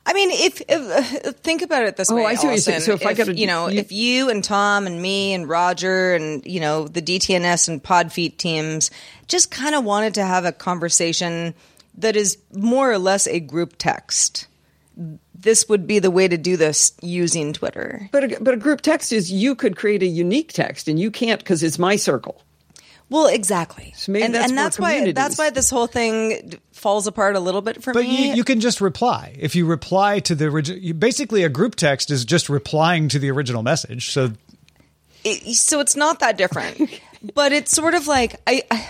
I 0.07 0.13
mean, 0.13 0.31
if, 0.31 0.59
if 0.67 1.25
uh, 1.27 1.31
think 1.33 1.61
about 1.61 1.83
it 1.83 1.95
this 1.97 2.09
Oh, 2.09 2.15
way, 2.15 2.25
I 2.25 2.33
see 2.33 2.47
what 2.47 2.53
you're 2.53 2.57
saying. 2.57 2.75
Allison. 2.77 2.97
So 2.97 3.03
if 3.03 3.05
I 3.05 3.13
gotta- 3.13 3.37
you 3.37 3.45
know, 3.45 3.67
you- 3.67 3.79
if 3.79 3.91
you 3.91 4.31
and 4.31 4.43
Tom 4.43 4.87
and 4.87 4.99
me 4.99 5.33
and 5.35 5.47
Roger 5.47 6.15
and 6.15 6.43
you 6.47 6.59
know 6.59 6.87
the 6.87 6.99
DTNS 7.01 7.67
and 7.69 7.83
Podfeet 7.83 8.37
teams 8.37 8.89
just 9.27 9.51
kind 9.51 9.75
of 9.75 9.83
wanted 9.83 10.15
to 10.15 10.23
have 10.25 10.45
a 10.45 10.51
conversation 10.51 11.53
that 11.99 12.15
is 12.15 12.39
more 12.51 12.91
or 12.91 12.97
less 12.97 13.27
a 13.27 13.39
group 13.39 13.75
text, 13.77 14.47
this 15.33 15.67
would 15.69 15.87
be 15.87 15.99
the 15.99 16.11
way 16.11 16.27
to 16.27 16.37
do 16.37 16.57
this 16.57 16.93
using 17.01 17.53
Twitter. 17.53 18.09
but 18.11 18.23
a, 18.23 18.37
but 18.41 18.53
a 18.53 18.57
group 18.57 18.81
text 18.81 19.11
is 19.11 19.31
you 19.31 19.55
could 19.55 19.75
create 19.75 20.03
a 20.03 20.07
unique 20.07 20.53
text 20.53 20.87
and 20.87 20.99
you 20.99 21.11
can't 21.11 21.39
because 21.39 21.63
it's 21.63 21.79
my 21.79 21.95
circle. 21.95 22.41
Well, 23.09 23.27
exactly, 23.27 23.93
So 23.97 24.13
maybe 24.13 24.23
and, 24.23 24.33
that's 24.33 24.49
and 24.49 24.57
that's 24.57 24.79
why 24.79 25.11
that's 25.11 25.37
why 25.37 25.49
this 25.49 25.69
whole 25.69 25.87
thing 25.87 26.53
falls 26.71 27.07
apart 27.07 27.35
a 27.35 27.41
little 27.41 27.61
bit 27.61 27.83
for 27.83 27.93
But 27.93 28.03
me. 28.03 28.07
But 28.07 28.13
you, 28.13 28.33
you 28.35 28.43
can 28.45 28.61
just 28.61 28.79
reply. 28.79 29.35
If 29.37 29.53
you 29.53 29.65
reply 29.65 30.19
to 30.21 30.33
the 30.35 30.45
original, 30.45 30.93
basically 30.93 31.43
a 31.43 31.49
group 31.49 31.75
text 31.75 32.09
is 32.09 32.23
just 32.23 32.47
replying 32.47 33.09
to 33.09 33.19
the 33.19 33.29
original 33.29 33.63
message. 33.63 34.11
So 34.11 34.31
it, 35.25 35.55
so 35.55 35.81
it's 35.81 35.97
not 35.97 36.21
that 36.21 36.37
different 36.37 37.01
but 37.35 37.51
it's 37.51 37.71
sort 37.71 37.93
of 37.93 38.07
like 38.07 38.41
I, 38.47 38.63
I 38.71 38.87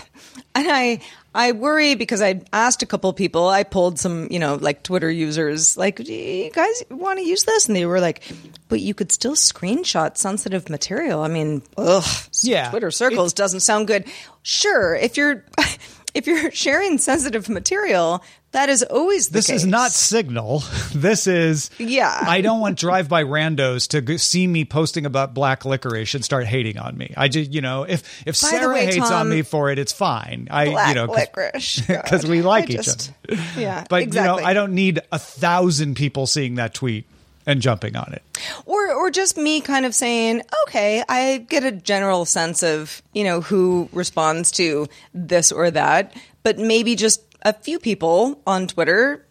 and 0.54 0.66
i 0.70 1.00
i 1.34 1.52
worry 1.52 1.94
because 1.94 2.20
i 2.20 2.40
asked 2.52 2.82
a 2.82 2.86
couple 2.86 3.08
of 3.08 3.16
people 3.16 3.48
i 3.48 3.62
pulled 3.62 3.98
some 3.98 4.28
you 4.30 4.38
know 4.38 4.54
like 4.56 4.82
twitter 4.82 5.10
users 5.10 5.76
like 5.76 5.96
do 5.96 6.12
you 6.12 6.50
guys 6.50 6.82
want 6.90 7.18
to 7.18 7.24
use 7.24 7.44
this? 7.44 7.66
And 7.66 7.74
they 7.76 7.86
were 7.86 8.00
like 8.00 8.22
but 8.68 8.80
you 8.80 8.94
could 8.94 9.12
still 9.12 9.34
screenshot 9.34 10.16
sensitive 10.16 10.68
material. 10.68 11.20
I 11.22 11.28
mean 11.28 11.62
ugh 11.76 12.04
Yeah. 12.42 12.70
twitter 12.70 12.90
circles 12.90 13.32
doesn't 13.32 13.60
sound 13.60 13.86
good. 13.86 14.04
Sure 14.42 14.94
if 14.94 15.16
you're 15.16 15.44
if 16.14 16.26
you're 16.26 16.50
sharing 16.52 16.98
sensitive 16.98 17.48
material 17.48 18.22
that 18.52 18.68
is 18.68 18.82
always 18.82 19.28
the 19.28 19.34
this 19.34 19.48
is 19.48 19.64
not 19.64 19.92
Signal. 19.92 20.62
This 20.94 21.26
is 21.26 21.70
Yeah. 21.78 22.14
I 22.26 22.42
don't 22.42 22.60
want 22.60 22.78
drive-by 22.78 23.24
randos 23.24 23.88
to 23.88 24.18
see 24.18 24.46
me 24.46 24.66
posting 24.66 25.06
about 25.06 25.32
black 25.32 25.64
licorice 25.64 26.14
and 26.14 26.22
start 26.22 26.44
hating 26.46 26.78
on 26.78 26.96
me. 26.96 27.14
I 27.16 27.28
just 27.28 27.50
you 27.52 27.62
know 27.62 27.84
if 27.84 28.02
if 28.26 28.40
By 28.40 28.48
Sarah 28.48 28.74
way, 28.74 28.86
hates 28.86 29.10
on 29.10 29.28
me 29.28 29.40
for 29.42 29.70
it, 29.70 29.78
it's 29.78 29.92
fine. 29.92 30.48
I 30.50 30.66
black 30.68 30.88
you 30.88 30.94
know 30.94 31.06
licorice 31.06 31.80
because 31.86 32.26
we 32.26 32.42
like 32.42 32.68
each 32.68 32.88
other. 32.88 33.42
yeah 33.56 33.84
But 33.88 34.02
exactly. 34.02 34.34
you 34.34 34.40
know 34.42 34.46
I 34.46 34.52
don't 34.52 34.74
need 34.74 35.00
a 35.10 35.18
thousand 35.18 35.96
people 35.96 36.26
seeing 36.26 36.56
that 36.56 36.74
tweet 36.74 37.06
and 37.46 37.60
jumping 37.60 37.96
on 37.96 38.12
it. 38.12 38.22
or 38.66 38.92
or 38.92 39.10
just 39.10 39.36
me 39.36 39.60
kind 39.60 39.84
of 39.84 39.94
saying 39.94 40.42
okay 40.66 41.02
i 41.08 41.38
get 41.48 41.64
a 41.64 41.72
general 41.72 42.24
sense 42.24 42.62
of 42.62 43.02
you 43.12 43.24
know 43.24 43.40
who 43.40 43.88
responds 43.92 44.50
to 44.50 44.86
this 45.14 45.50
or 45.52 45.70
that 45.70 46.14
but 46.42 46.58
maybe 46.58 46.94
just 46.94 47.22
a 47.42 47.52
few 47.52 47.78
people 47.78 48.40
on 48.46 48.66
twitter 48.66 49.24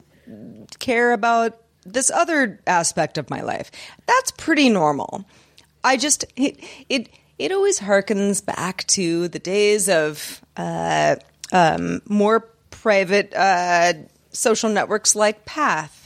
care 0.80 1.14
about 1.14 1.62
this 1.86 2.12
other 2.12 2.60
aspect 2.68 3.18
of 3.18 3.30
my 3.30 3.42
life. 3.42 3.72
That's 4.06 4.32
pretty 4.32 4.70
normal. 4.70 5.26
I 5.84 5.98
just 5.98 6.26
it 6.36 6.60
it, 6.90 7.10
it 7.40 7.52
always 7.52 7.80
harkens 7.80 8.46
back 8.46 8.86
to 8.88 9.28
the 9.28 9.40
days 9.40 9.90
of 9.90 10.42
uh, 10.58 11.16
um, 11.52 12.02
more 12.06 12.42
private 12.70 13.34
uh, 13.34 13.94
social 14.32 14.70
networks 14.70 15.16
like 15.16 15.46
path 15.46 16.01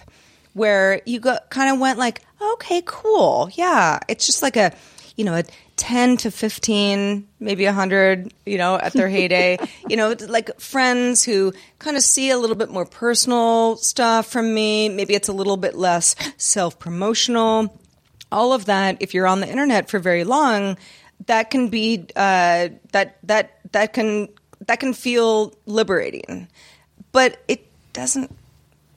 where 0.55 1.01
you 1.05 1.19
got 1.19 1.50
kind 1.50 1.71
of 1.71 1.79
went 1.79 2.00
like, 2.00 2.21
okay, 2.53 2.81
cool, 2.85 3.50
yeah. 3.53 4.00
It's 4.07 4.25
just 4.25 4.41
like 4.41 4.55
a, 4.55 4.74
you 5.17 5.25
know, 5.25 5.35
a 5.35 5.43
ten 5.75 6.15
to 6.17 6.31
fifteen, 6.31 7.27
maybe 7.39 7.65
a 7.65 7.74
hundred, 7.74 8.33
you 8.45 8.57
know, 8.57 8.77
at 8.77 8.93
their 8.93 9.09
heyday. 9.09 9.59
you 9.89 9.97
know, 9.97 10.15
like 10.27 10.59
friends 10.59 11.24
who 11.24 11.53
kind 11.77 11.97
of 11.97 12.03
see 12.03 12.29
a 12.29 12.38
little 12.38 12.55
bit 12.55 12.69
more 12.69 12.85
personal 12.85 13.75
stuff 13.75 14.27
from 14.27 14.53
me. 14.53 14.89
Maybe 14.89 15.13
it's 15.13 15.27
a 15.27 15.33
little 15.33 15.57
bit 15.57 15.75
less 15.75 16.15
self 16.38 16.79
promotional. 16.79 17.77
All 18.31 18.53
of 18.53 18.65
that, 18.65 18.97
if 19.01 19.13
you're 19.13 19.27
on 19.27 19.41
the 19.41 19.50
internet 19.50 19.89
for 19.89 20.00
very 20.00 20.24
long, 20.24 20.77
that 21.27 21.51
can 21.51 21.67
be 21.67 22.05
uh, 22.15 22.69
that 22.93 23.17
that 23.24 23.59
that 23.74 23.91
can 23.91 24.29
that 24.67 24.79
can 24.79 24.93
feel 24.93 25.53
liberating, 25.65 26.47
but 27.12 27.43
it 27.50 27.67
doesn't 27.91 28.31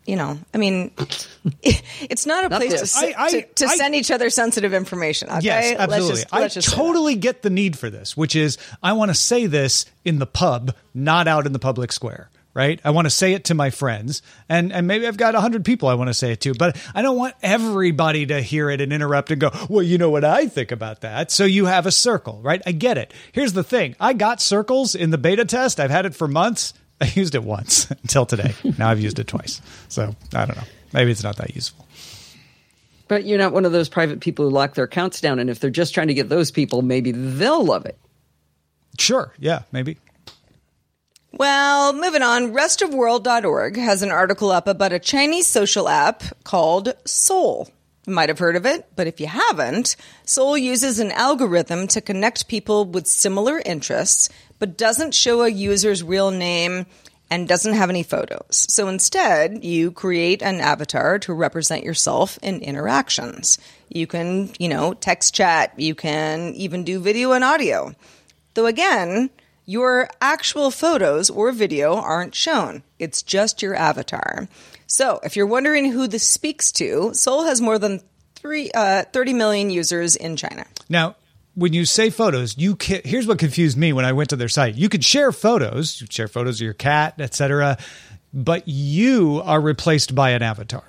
you 0.08 0.16
know, 0.16 0.38
I 0.54 0.58
mean, 0.58 0.90
it's 1.62 2.24
not 2.26 2.46
a 2.46 2.48
place 2.48 2.72
to, 2.72 2.78
this. 2.80 2.92
sit, 2.92 3.16
I- 3.18 3.24
I- 3.26 3.30
to, 3.30 3.42
to 3.42 3.66
I- 3.66 3.76
send 3.76 3.94
each 3.94 4.10
other 4.10 4.30
sensitive 4.30 4.72
information. 4.74 5.28
Okay? 5.28 5.40
Yes, 5.42 5.78
Let's 5.78 5.80
absolutely. 5.92 6.08
just- 6.22 6.32
let's 6.32 6.56
I 6.56 6.60
just 6.60 6.74
totally 6.74 7.14
get 7.14 7.42
the 7.42 7.50
need 7.50 7.78
for 7.78 7.90
this, 7.90 8.16
which 8.16 8.34
is 8.34 8.56
I 8.82 8.94
want 8.94 9.10
to 9.10 9.14
say 9.14 9.46
this 9.46 9.84
in 10.04 10.18
the 10.18 10.26
pub, 10.26 10.74
not 10.94 11.28
out 11.28 11.46
in 11.46 11.52
the 11.52 11.58
public 11.58 11.92
square. 11.92 12.30
Right? 12.54 12.80
I 12.84 12.90
want 12.90 13.06
to 13.06 13.10
say 13.10 13.34
it 13.34 13.44
to 13.44 13.54
my 13.54 13.70
friends, 13.70 14.20
and 14.48 14.72
and 14.72 14.88
maybe 14.88 15.06
I've 15.06 15.16
got 15.18 15.36
a 15.36 15.40
hundred 15.40 15.64
people 15.64 15.88
I 15.88 15.94
want 15.94 16.08
to 16.08 16.14
say 16.14 16.32
it 16.32 16.40
to, 16.40 16.54
but 16.54 16.76
I 16.92 17.02
don't 17.02 17.16
want 17.16 17.34
everybody 17.40 18.26
to 18.26 18.40
hear 18.40 18.68
it 18.68 18.80
and 18.80 18.92
interrupt 18.92 19.30
and 19.30 19.40
go, 19.40 19.50
"Well, 19.68 19.82
you 19.84 19.96
know 19.96 20.10
what 20.10 20.24
I 20.24 20.48
think 20.48 20.72
about 20.72 21.02
that." 21.02 21.30
So 21.30 21.44
you 21.44 21.66
have 21.66 21.86
a 21.86 21.92
circle, 21.92 22.40
right? 22.42 22.60
I 22.66 22.72
get 22.72 22.98
it. 22.98 23.14
Here's 23.30 23.52
the 23.52 23.62
thing: 23.62 23.94
I 24.00 24.12
got 24.12 24.40
circles 24.40 24.96
in 24.96 25.10
the 25.10 25.18
beta 25.18 25.44
test. 25.44 25.78
I've 25.78 25.90
had 25.92 26.04
it 26.04 26.16
for 26.16 26.26
months. 26.26 26.74
I 27.00 27.12
used 27.14 27.34
it 27.34 27.44
once 27.44 27.90
until 28.02 28.26
today. 28.26 28.54
Now 28.78 28.90
I've 28.90 29.00
used 29.00 29.18
it 29.18 29.26
twice. 29.26 29.60
So 29.88 30.14
I 30.34 30.44
don't 30.46 30.56
know. 30.56 30.64
Maybe 30.92 31.10
it's 31.10 31.22
not 31.22 31.36
that 31.36 31.54
useful. 31.54 31.86
But 33.08 33.24
you're 33.24 33.38
not 33.38 33.52
one 33.52 33.64
of 33.64 33.72
those 33.72 33.88
private 33.88 34.20
people 34.20 34.44
who 34.44 34.50
lock 34.50 34.74
their 34.74 34.84
accounts 34.84 35.20
down. 35.20 35.38
And 35.38 35.48
if 35.48 35.60
they're 35.60 35.70
just 35.70 35.94
trying 35.94 36.08
to 36.08 36.14
get 36.14 36.28
those 36.28 36.50
people, 36.50 36.82
maybe 36.82 37.12
they'll 37.12 37.64
love 37.64 37.86
it. 37.86 37.98
Sure. 38.98 39.32
Yeah. 39.38 39.62
Maybe. 39.72 39.98
Well, 41.32 41.92
moving 41.92 42.22
on, 42.22 42.52
restofworld.org 42.52 43.76
has 43.76 44.02
an 44.02 44.10
article 44.10 44.50
up 44.50 44.66
about 44.66 44.92
a 44.92 44.98
Chinese 44.98 45.46
social 45.46 45.88
app 45.88 46.22
called 46.42 46.94
Soul. 47.04 47.68
You 48.06 48.14
might 48.14 48.30
have 48.30 48.38
heard 48.38 48.56
of 48.56 48.64
it, 48.64 48.86
but 48.96 49.06
if 49.06 49.20
you 49.20 49.26
haven't, 49.26 49.94
Soul 50.24 50.56
uses 50.56 50.98
an 50.98 51.12
algorithm 51.12 51.86
to 51.88 52.00
connect 52.00 52.48
people 52.48 52.86
with 52.86 53.06
similar 53.06 53.60
interests, 53.64 54.30
but 54.58 54.76
doesn't 54.76 55.14
show 55.14 55.42
a 55.42 55.48
user's 55.48 56.02
real 56.02 56.30
name 56.30 56.86
and 57.30 57.46
doesn't 57.46 57.74
have 57.74 57.90
any 57.90 58.02
photos. 58.02 58.66
So 58.70 58.88
instead, 58.88 59.64
you 59.64 59.90
create 59.90 60.42
an 60.42 60.60
avatar 60.60 61.18
to 61.20 61.32
represent 61.32 61.84
yourself 61.84 62.38
in 62.42 62.60
interactions. 62.60 63.58
You 63.88 64.06
can, 64.06 64.50
you 64.58 64.68
know, 64.68 64.94
text 64.94 65.34
chat, 65.34 65.78
you 65.78 65.94
can 65.94 66.54
even 66.54 66.84
do 66.84 67.00
video 67.00 67.32
and 67.32 67.44
audio. 67.44 67.94
Though 68.54 68.66
again, 68.66 69.30
your 69.66 70.08
actual 70.22 70.70
photos 70.70 71.28
or 71.28 71.52
video 71.52 71.96
aren't 71.96 72.34
shown. 72.34 72.82
It's 72.98 73.22
just 73.22 73.60
your 73.60 73.74
avatar. 73.74 74.48
So, 74.86 75.20
if 75.22 75.36
you're 75.36 75.46
wondering 75.46 75.92
who 75.92 76.08
this 76.08 76.26
speaks 76.26 76.72
to, 76.72 77.12
Soul 77.12 77.44
has 77.44 77.60
more 77.60 77.78
than 77.78 78.00
three, 78.34 78.70
uh, 78.74 79.04
30 79.12 79.34
million 79.34 79.68
users 79.68 80.16
in 80.16 80.36
China. 80.36 80.64
Now, 80.88 81.16
when 81.58 81.72
you 81.72 81.84
say 81.84 82.08
photos, 82.08 82.56
you 82.56 82.76
can, 82.76 83.00
here's 83.04 83.26
what 83.26 83.38
confused 83.38 83.76
me 83.76 83.92
when 83.92 84.04
I 84.04 84.12
went 84.12 84.30
to 84.30 84.36
their 84.36 84.48
site. 84.48 84.76
You 84.76 84.88
could 84.88 85.04
share 85.04 85.32
photos, 85.32 86.00
you 86.00 86.06
share 86.08 86.28
photos 86.28 86.60
of 86.60 86.64
your 86.64 86.74
cat, 86.74 87.14
etc., 87.18 87.78
but 88.32 88.68
you 88.68 89.42
are 89.44 89.60
replaced 89.60 90.14
by 90.14 90.30
an 90.30 90.42
avatar. 90.42 90.84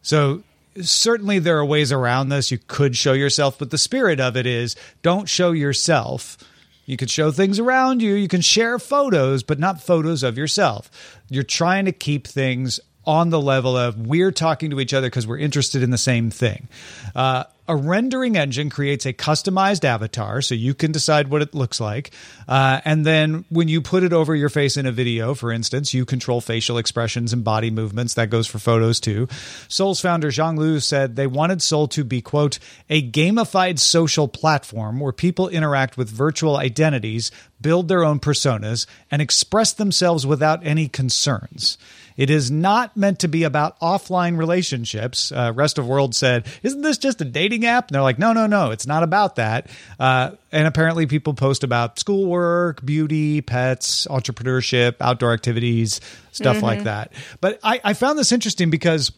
So 0.00 0.42
certainly 0.80 1.40
there 1.40 1.58
are 1.58 1.64
ways 1.64 1.92
around 1.92 2.30
this. 2.30 2.50
You 2.50 2.58
could 2.58 2.96
show 2.96 3.12
yourself, 3.12 3.58
but 3.58 3.70
the 3.70 3.76
spirit 3.76 4.18
of 4.18 4.34
it 4.34 4.46
is 4.46 4.76
don't 5.02 5.28
show 5.28 5.52
yourself. 5.52 6.38
You 6.86 6.96
can 6.96 7.08
show 7.08 7.30
things 7.30 7.58
around 7.58 8.00
you. 8.00 8.14
You 8.14 8.28
can 8.28 8.40
share 8.40 8.78
photos, 8.78 9.42
but 9.42 9.58
not 9.58 9.82
photos 9.82 10.22
of 10.22 10.38
yourself. 10.38 10.90
You're 11.28 11.42
trying 11.42 11.84
to 11.84 11.92
keep 11.92 12.26
things 12.26 12.80
on 13.06 13.28
the 13.28 13.40
level 13.40 13.76
of 13.76 14.06
we're 14.06 14.32
talking 14.32 14.70
to 14.70 14.80
each 14.80 14.94
other 14.94 15.08
because 15.08 15.26
we're 15.26 15.38
interested 15.38 15.82
in 15.82 15.90
the 15.90 15.98
same 15.98 16.30
thing. 16.30 16.68
Uh, 17.14 17.44
a 17.66 17.74
rendering 17.74 18.36
engine 18.36 18.68
creates 18.68 19.06
a 19.06 19.12
customized 19.12 19.84
avatar, 19.84 20.42
so 20.42 20.54
you 20.54 20.74
can 20.74 20.92
decide 20.92 21.28
what 21.28 21.42
it 21.42 21.54
looks 21.54 21.80
like. 21.80 22.10
Uh, 22.46 22.80
and 22.84 23.06
then 23.06 23.44
when 23.48 23.68
you 23.68 23.80
put 23.80 24.02
it 24.02 24.12
over 24.12 24.34
your 24.34 24.48
face 24.48 24.76
in 24.76 24.86
a 24.86 24.92
video, 24.92 25.34
for 25.34 25.50
instance, 25.50 25.94
you 25.94 26.04
control 26.04 26.40
facial 26.40 26.76
expressions 26.76 27.32
and 27.32 27.42
body 27.42 27.70
movements. 27.70 28.14
That 28.14 28.30
goes 28.30 28.46
for 28.46 28.58
photos 28.58 29.00
too. 29.00 29.28
Soul's 29.68 30.00
founder, 30.00 30.30
Zhang 30.30 30.58
Lu, 30.58 30.78
said 30.80 31.16
they 31.16 31.26
wanted 31.26 31.62
Soul 31.62 31.88
to 31.88 32.04
be, 32.04 32.20
quote, 32.20 32.58
a 32.90 33.08
gamified 33.10 33.78
social 33.78 34.28
platform 34.28 35.00
where 35.00 35.12
people 35.12 35.48
interact 35.48 35.96
with 35.96 36.10
virtual 36.10 36.56
identities, 36.56 37.30
build 37.64 37.88
their 37.88 38.04
own 38.04 38.20
personas, 38.20 38.86
and 39.10 39.22
express 39.22 39.72
themselves 39.72 40.26
without 40.26 40.64
any 40.64 40.86
concerns. 40.86 41.78
It 42.16 42.28
is 42.30 42.50
not 42.50 42.96
meant 42.96 43.18
to 43.20 43.28
be 43.28 43.42
about 43.42 43.80
offline 43.80 44.36
relationships. 44.38 45.32
Uh, 45.32 45.52
Rest 45.54 45.78
of 45.78 45.86
World 45.88 46.14
said, 46.14 46.46
"Isn't 46.62 46.82
this 46.82 46.98
just 46.98 47.20
a 47.22 47.24
dating 47.24 47.64
app?" 47.64 47.88
And 47.88 47.94
they're 47.94 48.02
like, 48.02 48.18
"No, 48.18 48.32
no, 48.32 48.46
no, 48.46 48.70
it's 48.70 48.86
not 48.86 49.02
about 49.02 49.36
that." 49.36 49.68
Uh, 49.98 50.32
and 50.52 50.68
apparently, 50.68 51.06
people 51.06 51.34
post 51.34 51.64
about 51.64 51.98
schoolwork, 51.98 52.84
beauty, 52.84 53.40
pets, 53.40 54.06
entrepreneurship, 54.08 54.96
outdoor 55.00 55.32
activities, 55.32 56.00
stuff 56.30 56.62
like 56.62 56.84
that. 56.84 57.12
But 57.40 57.58
I, 57.64 57.80
I 57.82 57.94
found 57.94 58.18
this 58.18 58.30
interesting 58.30 58.70
because. 58.70 59.10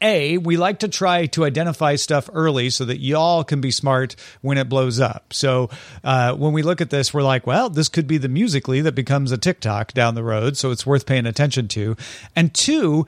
A, 0.00 0.38
we 0.38 0.56
like 0.56 0.80
to 0.80 0.88
try 0.88 1.26
to 1.26 1.44
identify 1.44 1.96
stuff 1.96 2.30
early 2.32 2.70
so 2.70 2.84
that 2.84 3.00
y'all 3.00 3.44
can 3.44 3.60
be 3.60 3.70
smart 3.70 4.14
when 4.40 4.58
it 4.58 4.68
blows 4.68 5.00
up. 5.00 5.32
So 5.32 5.70
uh, 6.04 6.34
when 6.34 6.52
we 6.52 6.62
look 6.62 6.80
at 6.80 6.90
this, 6.90 7.12
we're 7.12 7.22
like, 7.22 7.46
well, 7.46 7.68
this 7.68 7.88
could 7.88 8.06
be 8.06 8.18
the 8.18 8.28
musically 8.28 8.80
that 8.82 8.94
becomes 8.94 9.32
a 9.32 9.38
TikTok 9.38 9.92
down 9.92 10.14
the 10.14 10.22
road. 10.22 10.56
So 10.56 10.70
it's 10.70 10.86
worth 10.86 11.06
paying 11.06 11.26
attention 11.26 11.68
to. 11.68 11.96
And 12.36 12.54
two, 12.54 13.06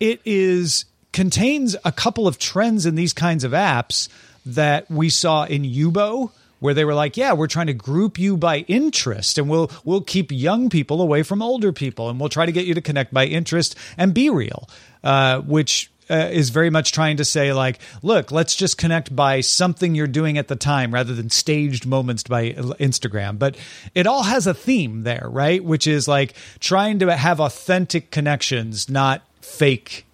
it 0.00 0.20
is 0.24 0.84
contains 1.12 1.76
a 1.84 1.92
couple 1.92 2.26
of 2.26 2.38
trends 2.38 2.86
in 2.86 2.94
these 2.94 3.12
kinds 3.12 3.44
of 3.44 3.52
apps 3.52 4.08
that 4.44 4.90
we 4.90 5.10
saw 5.10 5.44
in 5.44 5.62
Yubo 5.62 6.32
where 6.58 6.74
they 6.74 6.84
were 6.84 6.94
like, 6.94 7.16
"Yeah, 7.16 7.32
we're 7.32 7.48
trying 7.48 7.66
to 7.66 7.74
group 7.74 8.18
you 8.18 8.36
by 8.36 8.58
interest, 8.68 9.36
and 9.36 9.48
we'll 9.48 9.70
we'll 9.84 10.00
keep 10.00 10.32
young 10.32 10.70
people 10.70 11.02
away 11.02 11.22
from 11.22 11.42
older 11.42 11.72
people, 11.72 12.08
and 12.08 12.18
we'll 12.18 12.28
try 12.28 12.46
to 12.46 12.52
get 12.52 12.66
you 12.66 12.74
to 12.74 12.80
connect 12.80 13.12
by 13.12 13.26
interest 13.26 13.76
and 13.96 14.14
be 14.14 14.30
real," 14.30 14.68
uh, 15.04 15.40
which 15.40 15.90
uh, 16.12 16.28
is 16.30 16.50
very 16.50 16.68
much 16.70 16.92
trying 16.92 17.16
to 17.16 17.24
say 17.24 17.52
like, 17.52 17.80
"Look, 18.02 18.30
let's 18.30 18.54
just 18.54 18.76
connect 18.76 19.14
by 19.16 19.40
something 19.40 19.94
you're 19.94 20.06
doing 20.06 20.36
at 20.36 20.48
the 20.48 20.56
time, 20.56 20.92
rather 20.92 21.14
than 21.14 21.30
staged 21.30 21.86
moments 21.86 22.22
by 22.22 22.50
Instagram." 22.52 23.38
But 23.38 23.56
it 23.94 24.06
all 24.06 24.24
has 24.24 24.46
a 24.46 24.54
theme 24.54 25.04
there, 25.04 25.26
right? 25.28 25.64
Which 25.64 25.86
is 25.86 26.06
like 26.06 26.34
trying 26.60 26.98
to 26.98 27.16
have 27.16 27.40
authentic 27.40 28.10
connections, 28.10 28.88
not 28.88 29.22
fake 29.40 30.04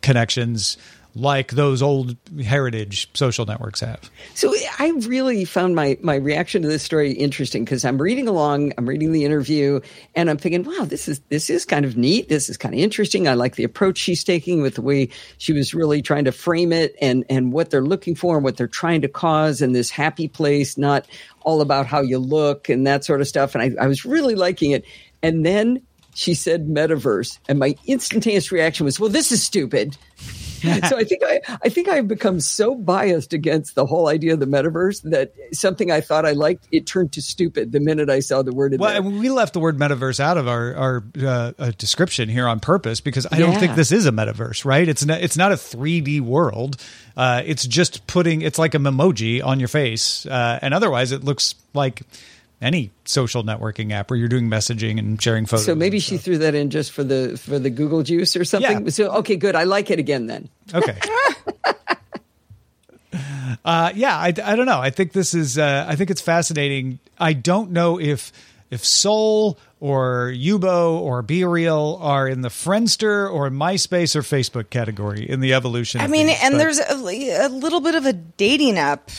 connections 0.00 0.76
like 1.14 1.52
those 1.52 1.82
old 1.82 2.16
heritage 2.42 3.08
social 3.14 3.44
networks 3.44 3.80
have. 3.80 4.10
So 4.34 4.54
I 4.78 4.90
really 5.06 5.44
found 5.44 5.74
my 5.74 5.98
my 6.00 6.14
reaction 6.16 6.62
to 6.62 6.68
this 6.68 6.82
story 6.82 7.12
interesting 7.12 7.64
because 7.64 7.84
I'm 7.84 8.00
reading 8.00 8.28
along, 8.28 8.72
I'm 8.78 8.88
reading 8.88 9.12
the 9.12 9.24
interview, 9.24 9.80
and 10.14 10.30
I'm 10.30 10.38
thinking, 10.38 10.64
wow, 10.64 10.84
this 10.84 11.08
is 11.08 11.20
this 11.28 11.50
is 11.50 11.64
kind 11.64 11.84
of 11.84 11.96
neat. 11.96 12.28
This 12.28 12.48
is 12.48 12.56
kind 12.56 12.74
of 12.74 12.80
interesting. 12.80 13.28
I 13.28 13.34
like 13.34 13.56
the 13.56 13.64
approach 13.64 13.98
she's 13.98 14.24
taking 14.24 14.62
with 14.62 14.76
the 14.76 14.82
way 14.82 15.08
she 15.38 15.52
was 15.52 15.74
really 15.74 16.00
trying 16.00 16.24
to 16.24 16.32
frame 16.32 16.72
it 16.72 16.94
and 17.00 17.24
and 17.28 17.52
what 17.52 17.70
they're 17.70 17.82
looking 17.82 18.14
for 18.14 18.36
and 18.36 18.44
what 18.44 18.56
they're 18.56 18.66
trying 18.66 19.02
to 19.02 19.08
cause 19.08 19.60
in 19.60 19.72
this 19.72 19.90
happy 19.90 20.28
place, 20.28 20.78
not 20.78 21.06
all 21.42 21.60
about 21.60 21.86
how 21.86 22.00
you 22.00 22.18
look 22.18 22.68
and 22.68 22.86
that 22.86 23.04
sort 23.04 23.20
of 23.20 23.28
stuff. 23.28 23.54
And 23.54 23.62
I, 23.78 23.84
I 23.84 23.86
was 23.86 24.04
really 24.04 24.34
liking 24.34 24.70
it. 24.70 24.84
And 25.22 25.44
then 25.44 25.82
she 26.14 26.34
said 26.34 26.68
metaverse, 26.68 27.38
and 27.48 27.58
my 27.58 27.74
instantaneous 27.86 28.52
reaction 28.52 28.84
was, 28.84 29.00
well, 29.00 29.10
this 29.10 29.32
is 29.32 29.42
stupid. 29.42 29.96
so 30.88 30.96
I 30.96 31.02
think 31.02 31.22
I, 31.24 31.40
I 31.64 31.68
think 31.68 31.88
I've 31.88 32.06
become 32.06 32.38
so 32.38 32.76
biased 32.76 33.32
against 33.32 33.74
the 33.74 33.84
whole 33.84 34.06
idea 34.06 34.34
of 34.34 34.40
the 34.40 34.46
metaverse 34.46 35.02
that 35.10 35.32
something 35.52 35.90
I 35.90 36.00
thought 36.00 36.24
I 36.24 36.32
liked 36.32 36.68
it 36.70 36.86
turned 36.86 37.12
to 37.12 37.22
stupid 37.22 37.72
the 37.72 37.80
minute 37.80 38.08
I 38.08 38.20
saw 38.20 38.42
the 38.42 38.52
word. 38.52 38.72
In 38.72 38.78
well, 38.78 39.02
we 39.02 39.28
left 39.28 39.54
the 39.54 39.60
word 39.60 39.76
metaverse 39.76 40.20
out 40.20 40.38
of 40.38 40.46
our 40.46 40.74
our 40.76 41.04
uh, 41.20 41.52
uh, 41.58 41.72
description 41.78 42.28
here 42.28 42.46
on 42.46 42.60
purpose 42.60 43.00
because 43.00 43.26
I 43.32 43.38
don't 43.38 43.58
think 43.58 43.74
this 43.74 43.90
is 43.90 44.06
a 44.06 44.12
metaverse, 44.12 44.64
right? 44.64 44.88
It's 44.88 45.04
not 45.04 45.20
it's 45.20 45.36
not 45.36 45.50
a 45.50 45.56
3D 45.56 46.20
world. 46.20 46.76
Uh, 47.16 47.42
it's 47.44 47.66
just 47.66 48.06
putting 48.06 48.42
it's 48.42 48.58
like 48.58 48.74
a 48.74 48.78
memoji 48.78 49.44
on 49.44 49.58
your 49.58 49.68
face, 49.68 50.26
uh, 50.26 50.60
and 50.62 50.72
otherwise 50.72 51.10
it 51.10 51.24
looks 51.24 51.56
like 51.74 52.02
any 52.62 52.92
social 53.04 53.42
networking 53.42 53.92
app 53.92 54.08
where 54.10 54.18
you're 54.18 54.28
doing 54.28 54.48
messaging 54.48 54.98
and 54.98 55.20
sharing 55.20 55.44
photos. 55.46 55.66
So 55.66 55.74
maybe 55.74 55.98
she 55.98 56.16
threw 56.16 56.38
that 56.38 56.54
in 56.54 56.70
just 56.70 56.92
for 56.92 57.04
the 57.04 57.36
for 57.36 57.58
the 57.58 57.70
Google 57.70 58.02
juice 58.02 58.36
or 58.36 58.44
something. 58.44 58.84
Yeah. 58.84 58.90
So 58.90 59.10
okay, 59.16 59.36
good. 59.36 59.54
I 59.56 59.64
like 59.64 59.90
it 59.90 59.98
again 59.98 60.26
then. 60.26 60.48
Okay. 60.72 60.98
uh, 63.64 63.92
yeah, 63.94 64.16
I, 64.16 64.28
I 64.28 64.56
don't 64.56 64.66
know. 64.66 64.80
I 64.80 64.90
think 64.90 65.12
this 65.12 65.34
is. 65.34 65.58
Uh, 65.58 65.84
I 65.88 65.96
think 65.96 66.10
it's 66.10 66.20
fascinating. 66.20 67.00
I 67.18 67.32
don't 67.32 67.72
know 67.72 68.00
if 68.00 68.32
if 68.70 68.84
Soul 68.84 69.58
or 69.80 70.32
Yubo 70.34 70.92
or 70.92 71.22
BeReal 71.22 72.00
are 72.00 72.28
in 72.28 72.42
the 72.42 72.48
Friendster 72.48 73.30
or 73.30 73.50
MySpace 73.50 74.14
or 74.14 74.22
Facebook 74.22 74.70
category 74.70 75.28
in 75.28 75.40
the 75.40 75.54
evolution. 75.54 76.00
I 76.00 76.04
of 76.04 76.10
mean, 76.10 76.28
these, 76.28 76.38
and 76.42 76.52
but- 76.52 76.58
there's 76.58 76.78
a, 76.78 76.94
a 77.46 77.48
little 77.48 77.80
bit 77.80 77.96
of 77.96 78.06
a 78.06 78.12
dating 78.12 78.78
app 78.78 79.10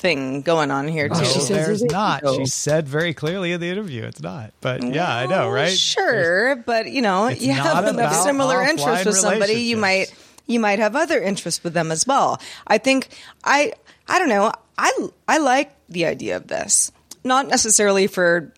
thing 0.00 0.40
going 0.42 0.70
on 0.70 0.88
here 0.88 1.08
oh, 1.10 1.14
too. 1.14 1.20
No, 1.20 1.26
she 1.26 1.40
says 1.40 1.66
there's 1.66 1.84
not. 1.84 2.26
She 2.26 2.46
said 2.46 2.88
very 2.88 3.14
clearly 3.14 3.52
in 3.52 3.60
the 3.60 3.68
interview 3.68 4.04
it's 4.04 4.22
not. 4.22 4.52
But 4.60 4.82
yeah, 4.82 5.14
I 5.14 5.26
know, 5.26 5.50
right? 5.50 5.72
Sure, 5.72 6.56
but 6.56 6.90
you 6.90 7.02
know, 7.02 7.28
you 7.28 7.52
have 7.52 8.14
similar 8.14 8.62
interests 8.62 9.06
with 9.06 9.16
somebody, 9.16 9.62
you 9.62 9.76
might 9.76 10.12
you 10.46 10.58
might 10.58 10.78
have 10.78 10.96
other 10.96 11.20
interests 11.20 11.62
with 11.62 11.74
them 11.74 11.92
as 11.92 12.06
well. 12.06 12.40
I 12.66 12.78
think 12.78 13.08
I 13.44 13.72
I 14.08 14.18
don't 14.18 14.28
know. 14.28 14.52
I 14.76 15.08
I 15.28 15.38
like 15.38 15.72
the 15.88 16.06
idea 16.06 16.36
of 16.36 16.48
this. 16.48 16.90
Not 17.22 17.48
necessarily 17.48 18.06
for 18.06 18.52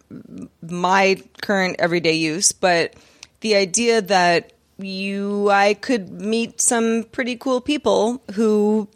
my 0.62 1.20
current 1.40 1.76
everyday 1.80 2.14
use, 2.14 2.52
but 2.52 2.94
the 3.40 3.56
idea 3.56 4.00
that 4.02 4.52
you 4.78 5.50
I 5.50 5.74
could 5.74 6.10
meet 6.10 6.60
some 6.60 7.04
pretty 7.10 7.36
cool 7.36 7.60
people 7.60 8.22
who 8.34 8.88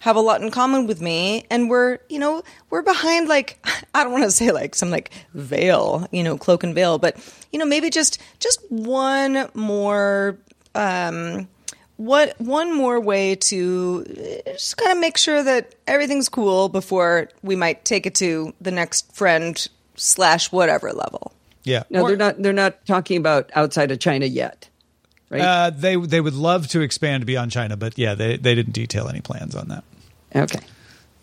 have 0.00 0.16
a 0.16 0.20
lot 0.20 0.40
in 0.42 0.50
common 0.50 0.86
with 0.86 1.00
me 1.00 1.44
and 1.50 1.68
we're 1.70 1.98
you 2.08 2.18
know 2.18 2.42
we're 2.70 2.82
behind 2.82 3.28
like 3.28 3.58
i 3.94 4.02
don't 4.02 4.12
want 4.12 4.24
to 4.24 4.30
say 4.30 4.50
like 4.52 4.74
some 4.74 4.90
like 4.90 5.10
veil 5.34 6.06
you 6.12 6.22
know 6.22 6.36
cloak 6.38 6.62
and 6.64 6.74
veil 6.74 6.98
but 6.98 7.16
you 7.52 7.58
know 7.58 7.64
maybe 7.64 7.90
just 7.90 8.20
just 8.38 8.60
one 8.70 9.48
more 9.54 10.38
um 10.74 11.48
what 11.96 12.38
one 12.40 12.74
more 12.76 13.00
way 13.00 13.34
to 13.34 14.04
uh, 14.46 14.52
just 14.52 14.76
kind 14.76 14.92
of 14.92 14.98
make 14.98 15.16
sure 15.16 15.42
that 15.42 15.74
everything's 15.86 16.28
cool 16.28 16.68
before 16.68 17.28
we 17.42 17.56
might 17.56 17.84
take 17.84 18.04
it 18.06 18.14
to 18.14 18.52
the 18.60 18.70
next 18.70 19.10
friend 19.14 19.66
slash 19.94 20.52
whatever 20.52 20.92
level 20.92 21.32
Yeah. 21.64 21.84
No, 21.90 22.02
Or- 22.02 22.08
they're 22.08 22.16
not. 22.18 22.42
They're 22.42 22.52
not 22.52 22.84
talking 22.86 23.16
about 23.16 23.50
outside 23.54 23.90
of 23.90 23.98
China 23.98 24.26
yet, 24.26 24.68
right? 25.30 25.40
Uh, 25.40 25.70
they 25.70 25.96
they 25.96 26.20
would 26.20 26.34
love 26.34 26.68
to 26.68 26.80
expand 26.80 27.26
beyond 27.26 27.50
China, 27.50 27.76
but 27.76 27.98
yeah, 27.98 28.14
they 28.14 28.36
they 28.36 28.54
didn't 28.54 28.72
detail 28.72 29.08
any 29.08 29.20
plans 29.20 29.54
on 29.54 29.68
that. 29.68 29.84
okay. 30.34 30.60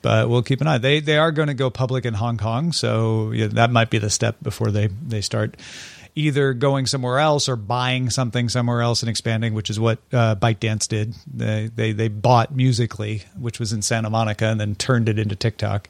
But 0.02 0.28
we'll 0.28 0.44
keep 0.44 0.60
an 0.60 0.68
eye. 0.68 0.80
They 0.80 1.00
they 1.00 1.18
are 1.18 1.32
going 1.32 1.48
to 1.48 1.54
go 1.54 1.70
public 1.70 2.06
in 2.06 2.14
Hong 2.14 2.38
Kong, 2.38 2.74
so 2.74 3.32
yeah, 3.32 3.48
that 3.48 3.72
might 3.72 3.90
be 3.90 4.00
the 4.00 4.10
step 4.10 4.36
before 4.42 4.70
they 4.70 4.88
they 4.88 5.22
start 5.22 5.56
either 6.16 6.54
going 6.54 6.86
somewhere 6.86 7.20
else 7.20 7.50
or 7.50 7.56
buying 7.56 8.10
something 8.10 8.50
somewhere 8.50 8.82
else 8.82 9.02
and 9.02 9.10
expanding, 9.10 9.54
which 9.54 9.70
is 9.70 9.80
what 9.80 10.00
uh, 10.12 10.36
ByteDance 10.36 10.88
did. 10.88 11.16
They 11.34 11.70
they 11.74 11.92
they 11.92 12.08
bought 12.08 12.56
Musically, 12.56 13.24
which 13.38 13.60
was 13.60 13.74
in 13.74 13.82
Santa 13.82 14.10
Monica, 14.10 14.46
and 14.46 14.60
then 14.60 14.76
turned 14.76 15.10
it 15.10 15.18
into 15.18 15.36
TikTok. 15.36 15.90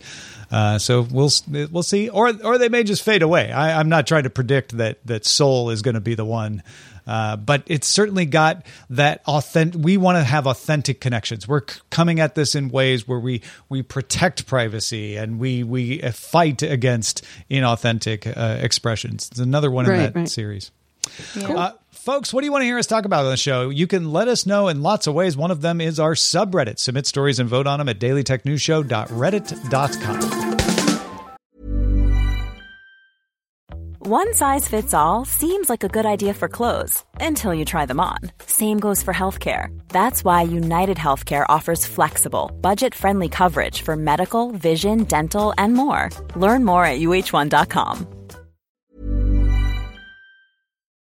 Uh, 0.52 0.78
so 0.78 1.02
we'll 1.02 1.32
we'll 1.72 1.84
see, 1.84 2.10
or 2.10 2.32
or 2.44 2.58
they 2.58 2.70
may 2.70 2.84
just 2.84 3.04
fade 3.04 3.22
away. 3.24 3.52
I, 3.52 3.80
I'm 3.80 3.90
not 3.90 4.08
trying 4.08 4.24
to 4.24 4.30
predict 4.30 4.78
that 4.78 5.06
that 5.06 5.26
Soul 5.26 5.70
is 5.70 5.82
going 5.82 5.96
to 5.96 6.02
be 6.02 6.16
the 6.16 6.26
one. 6.26 6.64
Uh, 7.06 7.36
but 7.36 7.64
it's 7.68 7.88
certainly 7.88 8.26
got 8.26 8.66
that 8.90 9.22
authentic. 9.28 9.82
We 9.82 9.98
want 9.98 10.18
to 10.18 10.24
have 10.24 10.48
authentic 10.48 11.02
connections. 11.02 11.48
We're 11.48 11.62
c- 11.68 11.82
coming 11.90 12.20
at 12.20 12.36
this 12.36 12.56
in 12.56 12.70
ways 12.70 13.08
where 13.08 13.20
we 13.20 13.42
we 13.70 13.82
protect 13.82 14.48
privacy 14.48 15.18
and 15.18 15.40
we 15.40 15.64
we 15.64 16.02
uh, 16.02 16.12
fight 16.12 16.64
against 16.64 17.26
inauthentic 17.50 18.36
uh, 18.36 18.60
expressions. 18.62 19.30
It's 19.32 19.40
another 19.40 19.70
one 19.70 19.86
in 19.86 19.98
that 19.98 20.16
right. 20.16 20.30
series. 20.30 20.72
Uh, 21.36 21.72
folks, 21.92 22.34
what 22.34 22.42
do 22.42 22.46
you 22.46 22.52
want 22.52 22.62
to 22.62 22.66
hear 22.66 22.78
us 22.78 22.88
talk 22.88 23.06
about 23.06 23.26
on 23.26 23.32
the 23.32 23.38
show? 23.38 23.70
You 23.70 23.88
can 23.88 24.14
let 24.14 24.28
us 24.28 24.46
know 24.46 24.68
in 24.70 24.82
lots 24.82 25.08
of 25.08 25.14
ways. 25.14 25.36
One 25.36 25.52
of 25.52 25.62
them 25.62 25.82
is 25.82 26.00
our 26.00 26.14
subreddit. 26.14 26.80
Submit 26.80 27.08
stories 27.08 27.40
and 27.40 27.50
vote 27.50 27.68
on 27.68 27.80
them 27.80 27.90
at 27.90 28.00
dailytechnewsshow.reddit.com. 28.00 30.63
One 34.06 34.34
size 34.34 34.68
fits 34.68 34.94
all 34.94 35.24
seems 35.24 35.70
like 35.70 35.86
a 35.86 35.88
good 35.88 36.06
idea 36.06 36.34
for 36.34 36.50
clothes 36.50 37.06
until 37.22 37.54
you 37.54 37.64
try 37.64 37.86
them 37.86 38.02
on. 38.02 38.18
Same 38.46 38.78
goes 38.78 39.02
for 39.02 39.14
healthcare. 39.14 39.68
That's 39.88 40.26
why 40.26 40.42
United 40.42 40.98
Healthcare 40.98 41.46
offers 41.48 41.86
flexible, 41.86 42.52
budget 42.60 42.94
friendly 42.94 43.30
coverage 43.30 43.82
for 43.82 43.96
medical, 43.96 44.52
vision, 44.52 45.06
dental, 45.06 45.54
and 45.58 45.74
more. 45.74 46.10
Learn 46.36 46.66
more 46.66 46.86
at 46.86 47.00
uh1.com. 47.00 48.08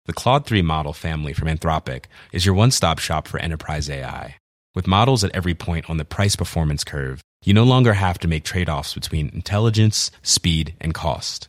The 0.05 0.13
Claude 0.13 0.45
3 0.45 0.61
model 0.63 0.91
family 0.91 1.31
from 1.31 1.47
Anthropic 1.47 2.07
is 2.33 2.45
your 2.45 2.55
one 2.55 2.71
stop 2.71 2.99
shop 2.99 3.29
for 3.29 3.39
enterprise 3.39 3.89
AI. 3.89 4.35
With 4.75 4.87
models 4.87 5.23
at 5.23 5.33
every 5.33 5.53
point 5.55 5.89
on 5.89 5.95
the 5.95 6.03
price 6.03 6.35
performance 6.35 6.83
curve, 6.83 7.21
you 7.45 7.53
no 7.53 7.63
longer 7.63 7.93
have 7.93 8.19
to 8.19 8.27
make 8.27 8.43
trade 8.43 8.67
offs 8.67 8.93
between 8.93 9.29
intelligence, 9.29 10.11
speed, 10.21 10.75
and 10.81 10.93
cost. 10.93 11.48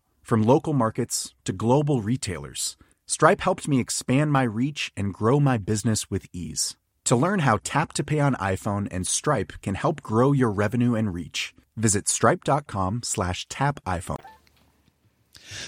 From 0.21 0.43
local 0.43 0.73
markets 0.73 1.33
to 1.43 1.51
global 1.51 2.01
retailers, 2.01 2.77
Stripe 3.05 3.41
helped 3.41 3.67
me 3.67 3.79
expand 3.79 4.31
my 4.31 4.43
reach 4.43 4.91
and 4.95 5.13
grow 5.13 5.39
my 5.39 5.57
business 5.57 6.09
with 6.09 6.25
ease. 6.31 6.77
To 7.05 7.15
learn 7.15 7.39
how 7.39 7.59
Tap 7.63 7.91
to 7.93 8.03
Pay 8.03 8.19
on 8.19 8.35
iPhone 8.35 8.87
and 8.91 9.05
Stripe 9.05 9.53
can 9.61 9.75
help 9.75 10.01
grow 10.01 10.31
your 10.31 10.51
revenue 10.51 10.95
and 10.95 11.13
reach, 11.13 11.53
visit 11.75 12.07
stripe.com 12.07 13.01
slash 13.03 13.47
tap 13.49 13.83
iPhone. 13.85 14.23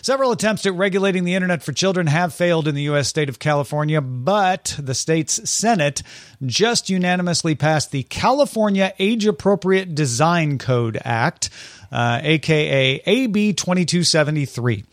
Several 0.02 0.32
attempts 0.32 0.66
at 0.66 0.74
regulating 0.76 1.26
the 1.26 1.36
internet 1.36 1.62
for 1.62 1.74
children 1.74 2.08
have 2.08 2.34
failed 2.34 2.68
in 2.68 2.76
the 2.76 2.84
U.S. 2.84 3.10
state 3.10 3.28
of 3.28 3.40
California, 3.40 4.00
but 4.00 4.78
the 4.80 4.96
state's 4.96 5.50
Senate 5.50 6.04
just 6.46 6.90
unanimously 6.90 7.56
passed 7.56 7.92
the 7.92 8.04
California 8.04 8.94
Age 9.00 9.26
Appropriate 9.26 9.94
Design 9.94 10.58
Code 10.58 10.98
Act, 11.04 11.50
uh, 11.94 12.20
aka 12.24 13.02
AB 13.06 13.54
2273. 13.54 14.84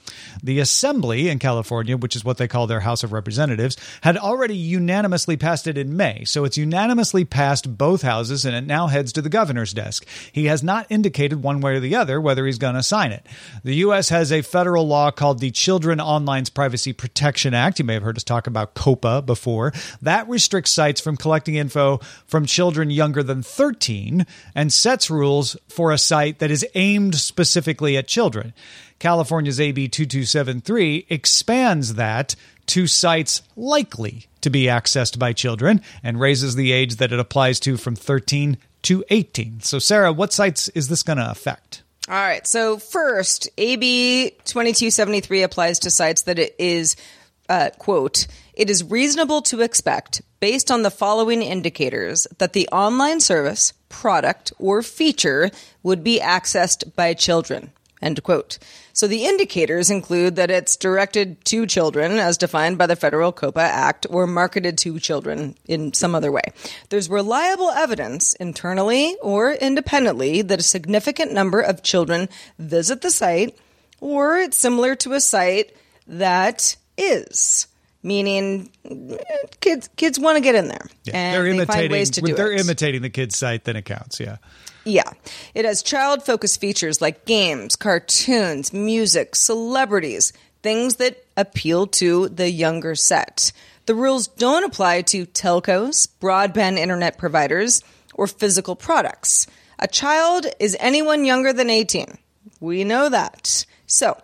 The 0.43 0.61
Assembly 0.61 1.29
in 1.29 1.39
California, 1.39 1.97
which 1.97 2.15
is 2.15 2.25
what 2.25 2.37
they 2.37 2.49
call 2.49 2.67
their 2.67 2.81
House 2.81 3.03
of 3.03 3.13
Representatives, 3.13 3.77
had 4.03 4.17
already 4.17 4.57
unanimously 4.57 5.37
passed 5.37 5.67
it 5.67 5.79
in 5.79 5.97
May. 5.97 6.25
So 6.25 6.45
it's 6.45 6.59
unanimously 6.59 7.25
passed 7.25 7.79
both 7.79 8.03
houses 8.03 8.45
and 8.45 8.55
it 8.55 8.67
now 8.67 8.89
heads 8.89 9.13
to 9.15 9.23
the 9.23 9.29
governor's 9.29 9.73
desk. 9.73 10.07
He 10.33 10.47
has 10.47 10.63
not 10.63 10.87
indicated 10.91 11.43
one 11.43 11.61
way 11.61 11.77
or 11.77 11.81
the 11.81 11.97
other 11.97 12.21
whether 12.21 12.45
he's 12.45 12.59
going 12.59 12.75
to 12.75 12.83
sign 12.83 13.13
it. 13.13 13.27
The 13.65 13.77
U.S. 13.77 14.11
has 14.11 14.31
a 14.31 14.43
federal 14.43 14.87
law 14.87 15.11
called 15.11 15.39
the 15.39 15.51
Children 15.51 16.01
Online's 16.01 16.51
Privacy 16.51 16.93
Protection 16.93 17.55
Act. 17.55 17.79
You 17.79 17.85
may 17.85 17.95
have 17.95 18.03
heard 18.03 18.17
us 18.17 18.25
talk 18.25 18.47
about 18.47 18.75
COPPA 18.75 19.25
before. 19.25 19.73
That 20.03 20.29
restricts 20.29 20.71
sites 20.71 21.01
from 21.01 21.17
collecting 21.17 21.55
info 21.55 21.99
from 22.27 22.45
children 22.45 22.91
younger 22.91 23.23
than 23.23 23.43
13 23.43 24.27
and 24.55 24.73
sets 24.73 25.09
rules 25.09 25.57
for 25.69 25.93
a 25.93 25.99
site 25.99 26.41
that 26.41 26.51
is 26.51 26.67
aimed 26.75 26.90
specifically 27.15 27.97
at 27.97 28.09
children. 28.09 28.53
California's 28.99 29.61
AB 29.61 29.89
2273 29.89 31.07
expands 31.09 31.95
that 31.95 32.35
to 32.67 32.87
sites 32.87 33.43
likely 33.57 34.27
to 34.41 34.51
be 34.51 34.65
accessed 34.65 35.19
by 35.19 35.33
children 35.33 35.83
and 36.03 36.21
raises 36.21 36.55
the 36.55 36.73
age 36.73 36.97
that 36.97 37.13
it 37.13 37.19
applies 37.19 37.59
to 37.61 37.77
from 37.77 37.97
13 37.97 38.59
to 38.83 39.05
18. 39.11 39.61
So, 39.61 39.79
Sarah, 39.79 40.13
what 40.13 40.33
sites 40.33 40.69
is 40.71 40.89
this 40.89 41.03
going 41.03 41.19
to 41.19 41.31
affect? 41.31 41.83
All 42.09 42.15
right. 42.15 42.47
So, 42.47 42.79
first, 42.79 43.49
AB 43.59 44.31
2273 44.45 45.43
applies 45.43 45.79
to 45.81 45.91
sites 45.91 46.23
that 46.23 46.39
it 46.39 46.55
is, 46.59 46.97
uh, 47.49 47.71
quote, 47.79 48.27
it 48.55 48.71
is 48.71 48.85
reasonable 48.85 49.43
to 49.43 49.61
expect, 49.61 50.23
based 50.41 50.71
on 50.71 50.83
the 50.83 50.91
following 50.91 51.43
indicators, 51.43 52.27
that 52.39 52.55
the 52.55 52.69
online 52.69 53.21
service, 53.21 53.73
product, 53.89 54.53
or 54.59 54.83
feature 54.83 55.51
would 55.83 56.03
be 56.03 56.19
accessed 56.19 56.95
by 56.97 57.15
children, 57.15 57.71
end 58.03 58.23
quote. 58.23 58.59
So 58.93 59.07
the 59.07 59.25
indicators 59.25 59.91
include 59.91 60.37
that 60.37 60.51
it's 60.51 60.77
directed 60.77 61.45
to 61.47 61.67
children 61.67 62.13
as 62.19 62.37
defined 62.37 62.79
by 62.79 62.87
the 62.87 62.97
federal 62.97 63.33
COPPA 63.33 63.61
Act 63.61 64.07
or 64.11 64.27
marketed 64.27 64.77
to 64.79 64.99
children 64.99 65.55
in 65.67 65.93
some 65.93 66.15
other 66.15 66.33
way. 66.33 66.43
There's 66.89 67.09
reliable 67.09 67.71
evidence 67.71 68.35
internally 68.35 69.17
or 69.23 69.53
independently 69.53 70.43
that 70.43 70.61
a 70.61 70.65
significant 70.65 71.33
number 71.33 71.61
of 71.61 71.83
children 71.83 72.29
visit 72.59 73.03
the 73.03 73.11
site 73.11 73.57
or 74.01 74.39
it's 74.39 74.57
similar 74.57 74.95
to 74.97 75.13
a 75.13 75.21
site 75.21 75.75
that 76.07 76.77
is 76.97 77.67
meaning 78.03 78.71
kids 79.61 79.89
kids 79.97 80.19
want 80.19 80.37
to 80.37 80.41
get 80.43 80.55
in 80.55 80.69
there 80.69 80.87
Yeah, 81.05 81.17
and 81.17 81.35
they're 81.35 81.43
they 81.45 81.51
imitating. 81.51 81.81
find 81.83 81.93
ways 81.93 82.11
to 82.11 82.21
do 82.23 82.35
they're 82.35 82.53
it. 82.53 82.61
imitating 82.61 83.03
the 83.03 83.11
kid's 83.11 83.37
site, 83.37 83.65
then 83.65 83.77
it 83.77 83.85
counts. 83.85 84.21
Yeah. 84.21 84.37
Yeah. 84.85 85.11
It 85.55 85.65
has 85.67 85.83
child 85.83 86.23
focused 86.25 86.61
features 86.61 87.01
like 87.03 87.27
games, 87.27 87.77
cartoons, 87.77 88.73
music, 88.73 89.37
celebrities, 89.37 90.33
things 90.63 90.97
that 90.97 91.23
appeal 91.37 91.87
to 91.89 92.29
the 92.31 92.51
younger 92.51 92.95
set. 92.95 93.53
The 93.87 93.95
rules 93.95 94.27
don't 94.29 94.65
apply 94.65 95.03
to 95.03 95.27
telcos, 95.27 96.09
broadband 96.21 96.79
internet 96.79 97.19
providers, 97.19 97.83
or 98.15 98.27
physical 98.27 98.75
products. 98.77 99.47
A 99.79 99.87
child 99.89 100.47
is 100.59 100.77
anyone 100.81 101.25
younger 101.25 101.53
than 101.53 101.69
18. 101.71 102.17
We 102.61 102.85
know 102.85 103.09
that. 103.09 103.65
So, 103.87 104.17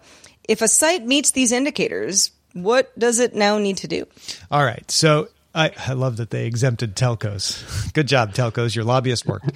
if 0.48 0.62
a 0.62 0.68
site 0.68 1.04
meets 1.04 1.32
these 1.32 1.52
indicators, 1.52 2.30
what 2.62 2.96
does 2.98 3.18
it 3.18 3.34
now 3.34 3.58
need 3.58 3.76
to 3.78 3.88
do? 3.88 4.06
All 4.50 4.64
right. 4.64 4.88
So 4.90 5.28
I, 5.54 5.72
I 5.86 5.92
love 5.92 6.16
that 6.18 6.30
they 6.30 6.46
exempted 6.46 6.96
telcos. 6.96 7.92
Good 7.94 8.08
job, 8.08 8.32
telcos. 8.34 8.74
Your 8.74 8.84
lobbyist 8.84 9.26
worked. 9.26 9.50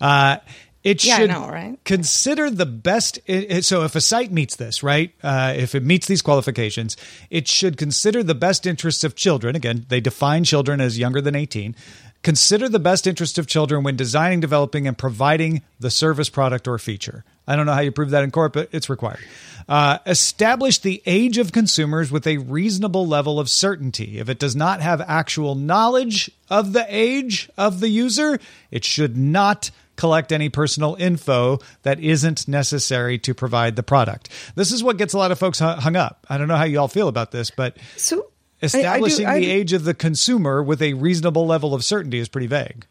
Uh, 0.00 0.38
it 0.84 1.04
Yeah, 1.04 1.14
I 1.16 1.18
should 1.18 1.30
know, 1.30 1.48
right? 1.48 1.78
consider 1.84 2.48
the 2.50 2.66
best. 2.66 3.18
it- 3.26 3.50
it- 3.50 3.64
so 3.64 3.82
if 3.82 3.96
a 3.96 4.00
site 4.00 4.30
meets 4.30 4.54
this, 4.56 4.82
right? 4.82 5.12
Uh, 5.22 5.52
if 5.56 5.74
it 5.74 5.82
meets 5.82 6.06
these 6.06 6.22
qualifications, 6.22 6.96
it 7.28 7.48
should 7.48 7.76
consider 7.76 8.22
the 8.22 8.34
best 8.36 8.66
interests 8.66 9.02
of 9.02 9.16
children. 9.16 9.56
Again, 9.56 9.84
they 9.88 10.00
define 10.00 10.44
children 10.44 10.80
as 10.80 10.96
younger 10.98 11.20
than 11.20 11.34
18. 11.34 11.74
Consider 12.22 12.68
the 12.68 12.78
best 12.78 13.06
interest 13.06 13.38
of 13.38 13.46
children 13.46 13.82
when 13.84 13.94
designing, 13.96 14.40
developing, 14.40 14.86
and 14.88 14.96
providing 14.98 15.62
the 15.80 15.90
service, 15.90 16.28
product, 16.28 16.66
or 16.66 16.78
feature. 16.78 17.24
I 17.46 17.54
don't 17.56 17.66
know 17.66 17.72
how 17.74 17.80
you 17.80 17.92
prove 17.92 18.10
that 18.10 18.24
in 18.24 18.30
court, 18.32 18.52
but 18.52 18.68
it's 18.72 18.88
required. 18.90 19.20
Uh, 19.68 19.98
establish 20.06 20.78
the 20.78 21.02
age 21.06 21.38
of 21.38 21.50
consumers 21.50 22.10
with 22.12 22.24
a 22.26 22.38
reasonable 22.38 23.04
level 23.06 23.40
of 23.40 23.50
certainty. 23.50 24.18
If 24.20 24.28
it 24.28 24.38
does 24.38 24.54
not 24.54 24.80
have 24.80 25.00
actual 25.00 25.56
knowledge 25.56 26.30
of 26.48 26.72
the 26.72 26.86
age 26.88 27.50
of 27.58 27.80
the 27.80 27.88
user, 27.88 28.38
it 28.70 28.84
should 28.84 29.16
not 29.16 29.72
collect 29.96 30.30
any 30.30 30.48
personal 30.48 30.94
info 31.00 31.58
that 31.82 31.98
isn't 31.98 32.46
necessary 32.46 33.18
to 33.18 33.34
provide 33.34 33.74
the 33.74 33.82
product. 33.82 34.28
This 34.54 34.70
is 34.70 34.84
what 34.84 34.98
gets 34.98 35.14
a 35.14 35.18
lot 35.18 35.32
of 35.32 35.38
folks 35.38 35.58
hung 35.58 35.96
up. 35.96 36.24
I 36.30 36.38
don't 36.38 36.48
know 36.48 36.56
how 36.56 36.64
you 36.64 36.78
all 36.78 36.86
feel 36.86 37.08
about 37.08 37.32
this, 37.32 37.50
but 37.50 37.76
So 37.96 38.16
I- 38.16 38.18
I 38.18 38.22
do- 38.22 38.26
establishing 38.66 39.26
I 39.26 39.38
the 39.40 39.50
age 39.50 39.72
of 39.72 39.82
the 39.84 39.94
consumer 39.94 40.62
with 40.62 40.80
a 40.80 40.92
reasonable 40.94 41.46
level 41.46 41.74
of 41.74 41.84
certainty 41.84 42.18
is 42.20 42.28
pretty 42.28 42.46
vague. 42.46 42.86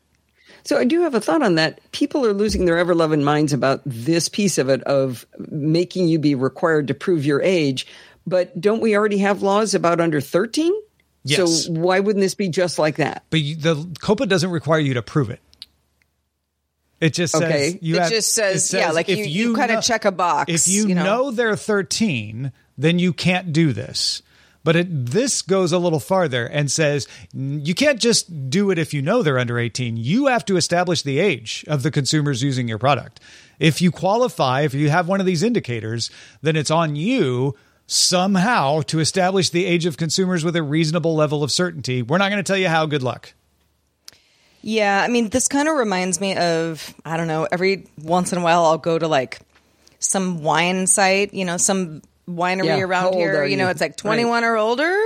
So 0.66 0.78
I 0.78 0.84
do 0.84 1.02
have 1.02 1.14
a 1.14 1.22
thought 1.22 1.42
on 1.44 1.56
that. 1.56 1.80
People 1.92 2.26
are 2.26 2.34
losing 2.34 2.66
their 2.66 2.78
ever 2.78 2.96
loving 2.96 3.24
minds 3.24 3.54
about 3.54 3.82
this 3.86 4.28
piece 4.30 4.58
of 4.58 4.68
it 4.68 4.82
of 4.84 5.26
making 5.38 6.08
you 6.08 6.18
be 6.20 6.34
required 6.36 6.88
to 6.88 6.94
prove 6.96 7.24
your 7.26 7.42
age. 7.42 7.86
But 8.28 8.60
don't 8.60 8.82
we 8.82 8.96
already 8.98 9.20
have 9.20 9.44
laws 9.44 9.76
about 9.76 10.02
under 10.02 10.20
13? 10.20 10.74
Yes. 11.24 11.66
So 11.66 11.72
why 11.72 12.00
wouldn't 12.00 12.22
this 12.22 12.34
be 12.36 12.50
just 12.50 12.80
like 12.80 12.96
that? 12.96 13.24
But 13.30 13.42
you, 13.42 13.56
the 13.56 13.76
COPPA 13.76 14.28
doesn't 14.28 14.50
require 14.50 14.80
you 14.80 14.96
to 14.96 15.02
prove 15.04 15.30
it. 15.30 15.40
It 17.00 17.14
just 17.14 17.34
says 17.34 17.44
Okay. 17.44 17.80
you 17.82 17.96
It 17.96 18.02
have- 18.02 18.10
just 18.12 18.32
says- 18.34 18.74
yeah, 18.74 18.92
like 18.92 19.10
if 19.10 19.20
you- 19.20 19.26
you 19.26 19.56
kinda 19.56 19.82
check 19.84 20.06
a 20.06 20.12
box, 20.12 20.52
If 20.52 20.68
you, 20.68 20.88
you 20.88 20.96
know? 20.96 21.04
know 21.04 21.32
they're 21.32 21.56
13, 21.56 22.52
then 22.78 22.98
you 23.00 23.14
can't 23.14 23.54
do 23.54 23.74
this. 23.74 24.22
But 24.66 24.76
it, 24.76 24.88
this 24.90 25.44
goes 25.44 25.72
a 25.72 25.78
little 25.78 26.00
farther 26.00 26.48
and 26.48 26.72
says 26.72 27.08
you 27.34 27.76
can't 27.76 28.00
just 28.00 28.50
do 28.50 28.72
it 28.72 28.80
if 28.80 28.96
you 28.96 29.02
know 29.04 29.22
they're 29.22 29.38
under 29.38 29.60
18. 29.60 29.96
You 29.96 30.26
have 30.26 30.44
to 30.46 30.58
establish 30.58 31.04
the 31.04 31.20
age 31.20 31.64
of 31.68 31.84
the 31.84 31.92
consumers 31.92 32.42
using 32.42 32.68
your 32.68 32.80
product. 32.80 33.20
If 33.60 33.80
you 33.80 33.92
qualify, 33.92 34.62
if 34.62 34.74
you 34.74 34.90
have 34.90 35.08
one 35.08 35.20
of 35.20 35.28
these 35.28 35.44
indicators, 35.44 36.10
then 36.42 36.56
it's 36.56 36.72
on 36.72 36.96
you 36.96 37.56
somehow 37.86 38.82
to 38.82 39.00
establish 39.00 39.52
the 39.52 39.66
age 39.68 39.86
of 39.86 39.98
consumers 39.98 40.44
with 40.44 40.56
a 40.56 40.64
reasonable 40.64 41.16
level 41.16 41.44
of 41.44 41.52
certainty. 41.52 42.02
We're 42.02 42.18
not 42.18 42.32
going 42.32 42.44
to 42.44 42.48
tell 42.48 42.58
you 42.58 42.68
how. 42.68 42.88
Good 42.88 43.04
luck. 43.04 43.34
Yeah, 44.64 45.00
I 45.00 45.10
mean, 45.10 45.30
this 45.30 45.48
kind 45.48 45.68
of 45.68 45.76
reminds 45.76 46.20
me 46.20 46.36
of 46.36 46.92
I 47.06 47.18
don't 47.18 47.28
know. 47.28 47.48
Every 47.52 47.86
once 48.02 48.34
in 48.34 48.40
a 48.40 48.42
while, 48.42 48.66
I'll 48.66 48.80
go 48.80 48.98
to 48.98 49.08
like 49.08 49.42
some 50.00 50.42
wine 50.42 50.88
site, 50.88 51.36
you 51.36 51.46
know, 51.46 51.58
some 51.58 52.02
winery 52.28 52.66
Yeah, 52.66 52.76
how 52.78 52.82
around 52.84 53.14
here. 53.14 53.42
are 53.42 53.46
You 53.46 53.58
know, 53.58 53.70
it's 53.70 53.82
like 53.82 53.96
twenty 53.98 54.26
one 54.26 54.44
or 54.44 54.58
older. 54.58 54.98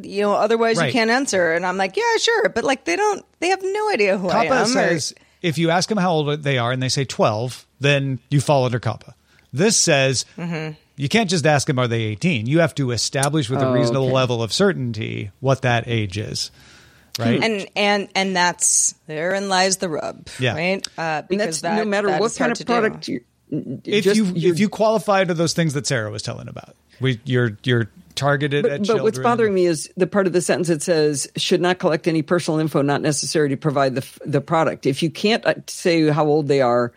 You 0.00 0.22
know, 0.22 0.32
otherwise 0.34 0.76
Right. 0.76 0.86
you 0.88 0.92
can't 0.92 1.10
answer. 1.10 1.52
And 1.54 1.64
I'm 1.64 1.78
like, 1.78 1.96
yeah, 1.96 2.16
sure, 2.18 2.50
but 2.50 2.64
like 2.64 2.84
they 2.84 2.96
don't, 2.96 3.24
they 3.40 3.48
have 3.48 3.62
no 3.62 3.88
idea 3.90 4.18
who 4.18 4.28
I 4.28 4.46
COPPA 4.46 4.50
am. 4.56 4.62
or- 4.62 4.66
says 4.66 5.14
if 5.40 5.56
you 5.56 5.70
ask 5.70 5.88
them 5.88 5.96
how 5.98 6.12
old 6.12 6.42
they 6.42 6.58
are 6.58 6.70
and 6.72 6.82
they 6.82 6.88
say 6.90 7.04
12, 7.06 7.66
then 7.80 8.18
you 8.30 8.40
fall 8.42 8.64
under 8.66 8.78
COPPA. 8.78 9.14
This 9.54 9.76
says 9.78 10.26
Mm-hmm. 10.36 10.72
you 10.96 11.08
can't 11.08 11.30
just 11.30 11.46
ask 11.46 11.66
them, 11.66 11.78
are 11.78 11.88
they 11.88 12.02
18? 12.02 12.44
You 12.46 12.60
have 12.60 12.74
to 12.74 12.90
establish 12.90 13.48
with 13.48 13.62
a 13.62 13.68
Oh, 13.68 13.72
reasonable 13.72 14.06
okay. 14.06 14.14
level 14.14 14.42
of 14.42 14.52
certainty 14.52 15.30
what 15.40 15.62
that 15.62 15.84
age 15.88 16.18
is. 16.18 16.50
Right? 17.18 17.42
and 17.42 17.66
and 17.74 18.08
and 18.14 18.36
that's 18.36 18.94
therein 19.06 19.48
lies 19.48 19.78
the 19.78 19.88
rub, 19.88 20.28
Yeah. 20.38 20.52
right? 20.54 20.86
Uh, 20.98 21.00
And 21.00 21.28
because 21.28 21.46
that's 21.46 21.60
that, 21.62 21.76
no 21.76 21.86
matter 21.86 22.08
that 22.08 22.20
what 22.20 22.32
is 22.32 22.36
kind 22.36 22.52
of 22.52 22.58
to 22.58 22.64
do. 22.64 22.70
product 22.72 23.08
you. 23.08 23.20
If 23.50 24.04
just- 24.04 24.16
you 24.16 24.32
if 24.50 24.58
you 24.58 24.68
qualify 24.68 25.24
to 25.24 25.34
those 25.34 25.52
things 25.52 25.74
that 25.74 25.86
Sarah 25.86 26.10
was 26.10 26.22
telling 26.22 26.48
about, 26.48 26.74
we, 27.00 27.20
you're 27.24 27.56
you're 27.62 27.90
targeted 28.14 28.62
But, 28.62 28.72
at 28.72 28.78
but 28.80 28.86
children. 28.86 29.04
what's 29.04 29.18
bothering 29.18 29.52
me 29.54 29.66
is 29.66 29.90
the 29.96 30.06
part 30.06 30.26
of 30.26 30.32
the 30.32 30.40
sentence 30.40 30.68
that 30.68 30.82
says 30.82 31.28
should 31.36 31.60
not 31.60 31.78
collect 31.78 32.08
any 32.08 32.22
personal 32.22 32.58
info 32.60 32.80
not 32.82 33.02
necessary 33.02 33.50
to 33.50 33.56
provide 33.56 33.94
the 33.94 34.06
the 34.24 34.40
product. 34.40 34.86
If 34.86 35.02
you 35.02 35.10
can't 35.10 35.44
uh, 35.46 35.54
say 35.66 36.08
how 36.08 36.26
old 36.26 36.48
they 36.48 36.60
are, 36.62 36.92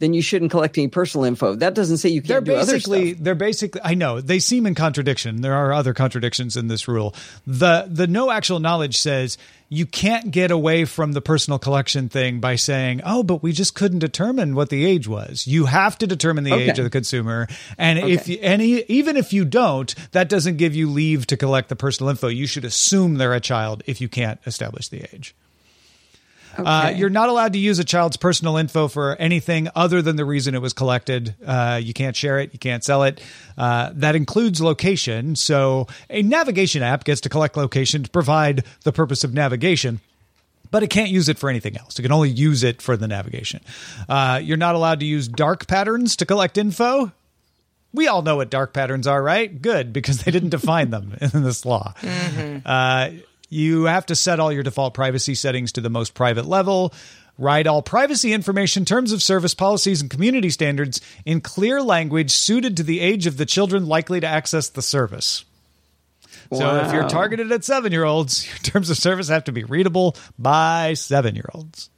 then 0.00 0.12
you 0.12 0.20
shouldn't 0.22 0.50
collect 0.50 0.76
any 0.76 0.88
personal 0.88 1.24
info. 1.24 1.54
That 1.54 1.74
doesn't 1.74 1.98
say 1.98 2.08
you 2.08 2.20
they're 2.20 2.38
can't 2.38 2.46
do 2.46 2.54
other 2.56 2.72
basically 2.72 3.12
stuff. 3.12 3.24
they're 3.24 3.34
basically 3.36 3.80
I 3.84 3.94
know 3.94 4.20
they 4.20 4.40
seem 4.40 4.66
in 4.66 4.74
contradiction. 4.74 5.40
There 5.42 5.54
are 5.54 5.72
other 5.72 5.94
contradictions 5.94 6.56
in 6.56 6.66
this 6.66 6.88
rule. 6.88 7.14
The 7.46 7.86
the 7.88 8.06
no 8.08 8.30
actual 8.32 8.58
knowledge 8.58 8.98
says 8.98 9.38
you 9.72 9.86
can't 9.86 10.32
get 10.32 10.50
away 10.50 10.84
from 10.84 11.12
the 11.12 11.20
personal 11.20 11.58
collection 11.60 12.08
thing 12.08 12.40
by 12.40 12.56
saying, 12.56 13.02
"Oh, 13.04 13.22
but 13.22 13.40
we 13.40 13.52
just 13.52 13.76
couldn't 13.76 14.00
determine 14.00 14.56
what 14.56 14.68
the 14.68 14.84
age 14.84 15.06
was." 15.06 15.46
You 15.46 15.66
have 15.66 15.96
to 15.98 16.08
determine 16.08 16.42
the 16.42 16.54
age 16.54 16.78
of 16.78 16.84
the 16.84 16.90
consumer, 16.90 17.46
and 17.78 17.98
if 18.00 18.22
Okay. 18.22 18.32
you, 18.32 18.38
any 18.42 18.82
even 18.88 19.16
if 19.16 19.32
you 19.32 19.44
don't, 19.44 19.94
that 20.10 20.28
doesn't 20.28 20.56
give 20.56 20.74
you 20.74 20.90
leave 20.90 21.24
to 21.28 21.36
collect 21.36 21.68
the 21.68 21.76
personal 21.76 22.10
info. 22.10 22.26
You 22.26 22.48
should 22.48 22.64
assume 22.64 23.14
they're 23.14 23.32
a 23.32 23.38
child 23.40 23.84
if 23.86 24.00
you 24.00 24.08
can't 24.08 24.40
establish 24.44 24.88
the 24.88 25.04
age. 25.14 25.36
Uh, 26.58 26.92
you're 26.94 27.10
not 27.10 27.28
allowed 27.28 27.52
to 27.52 27.58
use 27.58 27.78
a 27.78 27.84
child's 27.84 28.16
personal 28.16 28.56
info 28.56 28.88
for 28.88 29.16
anything 29.16 29.68
other 29.74 30.02
than 30.02 30.16
the 30.16 30.24
reason 30.24 30.54
it 30.54 30.60
was 30.60 30.72
collected. 30.72 31.34
Uh, 31.44 31.80
you 31.82 31.92
can't 31.92 32.16
share 32.16 32.38
it. 32.38 32.52
You 32.52 32.58
can't 32.58 32.84
sell 32.84 33.04
it. 33.04 33.20
Uh, 33.56 33.90
that 33.94 34.14
includes 34.16 34.60
location. 34.60 35.36
So 35.36 35.86
a 36.08 36.22
navigation 36.22 36.82
app 36.82 37.04
gets 37.04 37.20
to 37.22 37.28
collect 37.28 37.56
location 37.56 38.02
to 38.02 38.10
provide 38.10 38.64
the 38.84 38.92
purpose 38.92 39.24
of 39.24 39.32
navigation. 39.32 40.00
But 40.70 40.82
it 40.84 40.88
can't 40.90 41.10
use 41.10 41.28
it 41.28 41.38
for 41.38 41.50
anything 41.50 41.76
else. 41.76 41.98
It 41.98 42.02
can 42.02 42.12
only 42.12 42.30
use 42.30 42.62
it 42.62 42.80
for 42.80 42.96
the 42.96 43.08
navigation. 43.08 43.60
Uh, 44.08 44.40
you're 44.42 44.56
not 44.56 44.76
allowed 44.76 45.00
to 45.00 45.06
use 45.06 45.26
dark 45.26 45.66
patterns 45.66 46.14
to 46.16 46.26
collect 46.26 46.56
info. 46.58 47.10
We 47.92 48.06
all 48.06 48.22
know 48.22 48.36
what 48.36 48.50
dark 48.50 48.72
patterns 48.72 49.08
are, 49.08 49.20
right? 49.20 49.60
Good, 49.60 49.92
because 49.92 50.22
they 50.22 50.30
didn't 50.30 50.50
define 50.50 50.90
them 50.90 51.16
in 51.20 51.42
this 51.42 51.64
law. 51.64 51.94
Uh, 52.64 53.10
you 53.50 53.84
have 53.84 54.06
to 54.06 54.16
set 54.16 54.40
all 54.40 54.50
your 54.52 54.62
default 54.62 54.94
privacy 54.94 55.34
settings 55.34 55.72
to 55.72 55.80
the 55.82 55.90
most 55.90 56.14
private 56.14 56.46
level. 56.46 56.94
Write 57.36 57.66
all 57.66 57.82
privacy 57.82 58.32
information, 58.32 58.84
terms 58.84 59.12
of 59.12 59.22
service, 59.22 59.54
policies, 59.54 60.00
and 60.02 60.10
community 60.10 60.50
standards 60.50 61.00
in 61.24 61.40
clear 61.40 61.82
language 61.82 62.30
suited 62.30 62.76
to 62.76 62.82
the 62.82 63.00
age 63.00 63.26
of 63.26 63.36
the 63.38 63.46
children 63.46 63.86
likely 63.86 64.20
to 64.20 64.26
access 64.26 64.68
the 64.68 64.82
service. 64.82 65.44
So 66.52 66.76
if 66.84 66.92
you're 66.92 67.08
targeted 67.08 67.50
at 67.52 67.64
seven 67.64 67.92
year 67.92 68.04
olds, 68.04 68.46
your 68.48 68.56
terms 68.58 68.90
of 68.90 68.96
service 68.96 69.28
have 69.28 69.44
to 69.44 69.52
be 69.52 69.64
readable 69.64 70.16
by 70.38 70.94
seven 70.94 71.34
year 71.34 71.48
olds. 71.54 71.90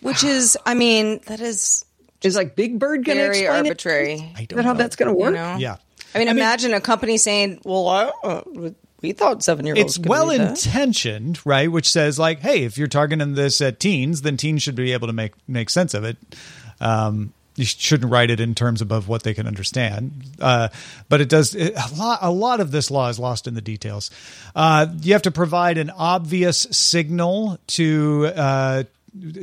which 0.00 0.24
is, 0.24 0.56
I 0.66 0.74
mean, 0.74 1.20
that 1.26 1.40
is 1.40 1.84
is 2.22 2.36
like 2.36 2.54
Big 2.56 2.78
Bird 2.78 3.04
going 3.04 3.18
to 3.18 3.24
very 3.24 3.40
explain 3.40 3.66
arbitrary. 3.66 4.12
I 4.36 4.40
It? 4.40 4.40
Is 4.42 4.46
don't 4.48 4.56
that 4.56 4.64
how 4.64 4.72
that's 4.74 4.96
going 4.96 5.12
to 5.12 5.18
You 5.18 5.24
work? 5.24 5.34
know? 5.34 5.56
Yeah. 5.58 5.76
I 6.14 6.18
mean, 6.18 6.28
imagine 6.28 6.74
a 6.74 6.80
company 6.80 7.18
saying, 7.18 7.60
"Well, 7.64 7.86
I, 7.88 8.10
uh, 8.24 8.70
we 9.02 9.12
thought 9.12 9.42
seven 9.42 9.66
year 9.66 9.74
olds." 9.76 9.96
it's 9.96 10.06
well 10.06 10.30
intentioned, 10.30 11.40
right? 11.44 11.70
Which 11.70 11.88
says 11.88 12.18
like, 12.18 12.40
hey, 12.40 12.64
if 12.64 12.78
you're 12.78 12.88
targeting 12.88 13.34
this 13.34 13.60
at 13.60 13.80
teens, 13.80 14.22
then 14.22 14.36
teens 14.36 14.62
should 14.62 14.74
be 14.74 14.92
able 14.92 15.06
to 15.06 15.12
make 15.12 15.32
make 15.48 15.70
sense 15.70 15.94
of 15.94 16.04
it. 16.04 16.16
Um, 16.80 17.32
you 17.56 17.64
shouldn't 17.66 18.10
write 18.10 18.30
it 18.30 18.40
in 18.40 18.54
terms 18.54 18.80
above 18.80 19.08
what 19.08 19.22
they 19.22 19.34
can 19.34 19.46
understand. 19.46 20.24
Uh, 20.40 20.68
but 21.08 21.20
it 21.20 21.28
does 21.28 21.54
it, 21.54 21.74
a 21.74 21.94
lot. 21.94 22.18
A 22.22 22.30
lot 22.30 22.60
of 22.60 22.70
this 22.70 22.90
law 22.90 23.08
is 23.08 23.18
lost 23.18 23.46
in 23.46 23.54
the 23.54 23.60
details. 23.60 24.10
Uh, 24.54 24.86
you 25.02 25.12
have 25.12 25.22
to 25.22 25.30
provide 25.30 25.78
an 25.78 25.90
obvious 25.90 26.66
signal 26.70 27.58
to. 27.68 28.30
Uh, 28.34 28.84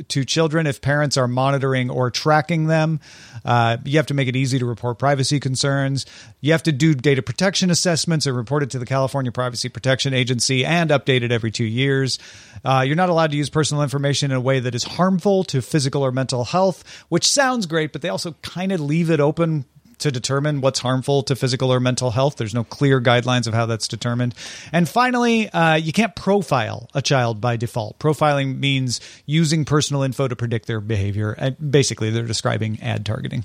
to 0.08 0.24
children 0.24 0.66
if 0.66 0.80
parents 0.80 1.16
are 1.16 1.28
monitoring 1.28 1.90
or 1.90 2.10
tracking 2.10 2.66
them. 2.66 3.00
Uh, 3.44 3.76
you 3.84 3.98
have 3.98 4.06
to 4.06 4.14
make 4.14 4.28
it 4.28 4.36
easy 4.36 4.58
to 4.58 4.66
report 4.66 4.98
privacy 4.98 5.40
concerns. 5.40 6.06
You 6.40 6.52
have 6.52 6.62
to 6.64 6.72
do 6.72 6.94
data 6.94 7.22
protection 7.22 7.70
assessments 7.70 8.26
and 8.26 8.36
report 8.36 8.62
it 8.62 8.70
to 8.70 8.78
the 8.78 8.86
California 8.86 9.32
Privacy 9.32 9.68
Protection 9.68 10.14
Agency 10.14 10.64
and 10.64 10.90
update 10.90 11.22
it 11.22 11.32
every 11.32 11.50
two 11.50 11.64
years. 11.64 12.18
Uh, 12.64 12.82
you're 12.86 12.96
not 12.96 13.08
allowed 13.08 13.30
to 13.30 13.36
use 13.36 13.50
personal 13.50 13.82
information 13.82 14.30
in 14.30 14.36
a 14.36 14.40
way 14.40 14.60
that 14.60 14.74
is 14.74 14.84
harmful 14.84 15.44
to 15.44 15.60
physical 15.62 16.02
or 16.02 16.12
mental 16.12 16.44
health, 16.44 16.84
which 17.08 17.28
sounds 17.28 17.66
great, 17.66 17.92
but 17.92 18.02
they 18.02 18.08
also 18.08 18.32
kind 18.42 18.72
of 18.72 18.80
leave 18.80 19.10
it 19.10 19.20
open 19.20 19.64
to 19.98 20.10
determine 20.10 20.60
what's 20.60 20.80
harmful 20.80 21.22
to 21.24 21.36
physical 21.36 21.72
or 21.72 21.80
mental 21.80 22.10
health. 22.10 22.36
There's 22.36 22.54
no 22.54 22.64
clear 22.64 23.00
guidelines 23.00 23.46
of 23.46 23.54
how 23.54 23.66
that's 23.66 23.88
determined. 23.88 24.34
And 24.72 24.88
finally, 24.88 25.48
uh, 25.50 25.74
you 25.74 25.92
can't 25.92 26.14
profile 26.14 26.88
a 26.94 27.02
child 27.02 27.40
by 27.40 27.56
default. 27.56 27.98
Profiling 27.98 28.58
means 28.58 29.00
using 29.26 29.64
personal 29.64 30.02
info 30.02 30.28
to 30.28 30.36
predict 30.36 30.66
their 30.66 30.80
behavior. 30.80 31.32
And 31.32 31.70
basically, 31.70 32.10
they're 32.10 32.24
describing 32.26 32.78
ad 32.82 33.04
targeting. 33.04 33.44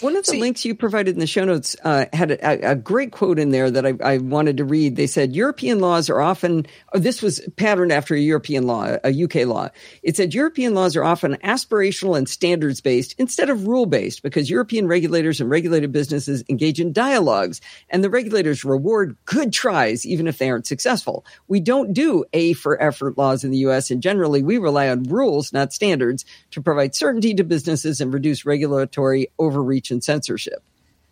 One 0.00 0.14
of 0.14 0.24
the 0.26 0.38
links 0.38 0.64
you 0.64 0.76
provided 0.76 1.14
in 1.14 1.18
the 1.18 1.26
show 1.26 1.44
notes 1.44 1.74
uh, 1.82 2.06
had 2.12 2.30
a, 2.30 2.70
a 2.70 2.76
great 2.76 3.10
quote 3.10 3.40
in 3.40 3.50
there 3.50 3.68
that 3.68 3.84
I, 3.84 3.94
I 4.00 4.18
wanted 4.18 4.58
to 4.58 4.64
read. 4.64 4.94
They 4.94 5.08
said 5.08 5.34
European 5.34 5.80
laws 5.80 6.08
are 6.08 6.20
often, 6.20 6.66
oh, 6.92 7.00
this 7.00 7.20
was 7.20 7.40
patterned 7.56 7.90
after 7.90 8.14
a 8.14 8.20
European 8.20 8.68
law, 8.68 8.96
a 9.02 9.24
UK 9.24 9.46
law. 9.46 9.70
It 10.04 10.16
said 10.16 10.34
European 10.34 10.74
laws 10.74 10.94
are 10.94 11.02
often 11.02 11.34
aspirational 11.42 12.16
and 12.16 12.28
standards 12.28 12.80
based 12.80 13.16
instead 13.18 13.50
of 13.50 13.66
rule 13.66 13.86
based 13.86 14.22
because 14.22 14.48
European 14.48 14.86
regulators 14.86 15.40
and 15.40 15.50
regulated 15.50 15.90
businesses 15.90 16.44
engage 16.48 16.78
in 16.80 16.92
dialogues 16.92 17.60
and 17.90 18.04
the 18.04 18.10
regulators 18.10 18.64
reward 18.64 19.16
good 19.24 19.52
tries 19.52 20.06
even 20.06 20.28
if 20.28 20.38
they 20.38 20.48
aren't 20.48 20.66
successful. 20.66 21.26
We 21.48 21.58
don't 21.58 21.92
do 21.92 22.24
A 22.32 22.52
for 22.52 22.80
effort 22.80 23.18
laws 23.18 23.42
in 23.42 23.50
the 23.50 23.58
US 23.58 23.90
and 23.90 24.00
generally 24.00 24.44
we 24.44 24.58
rely 24.58 24.90
on 24.90 25.02
rules, 25.02 25.52
not 25.52 25.72
standards, 25.72 26.24
to 26.52 26.62
provide 26.62 26.94
certainty 26.94 27.34
to 27.34 27.42
businesses 27.42 28.00
and 28.00 28.14
reduce 28.14 28.46
regulatory 28.46 29.32
overreach 29.40 29.87
and 29.90 30.02
censorship. 30.02 30.62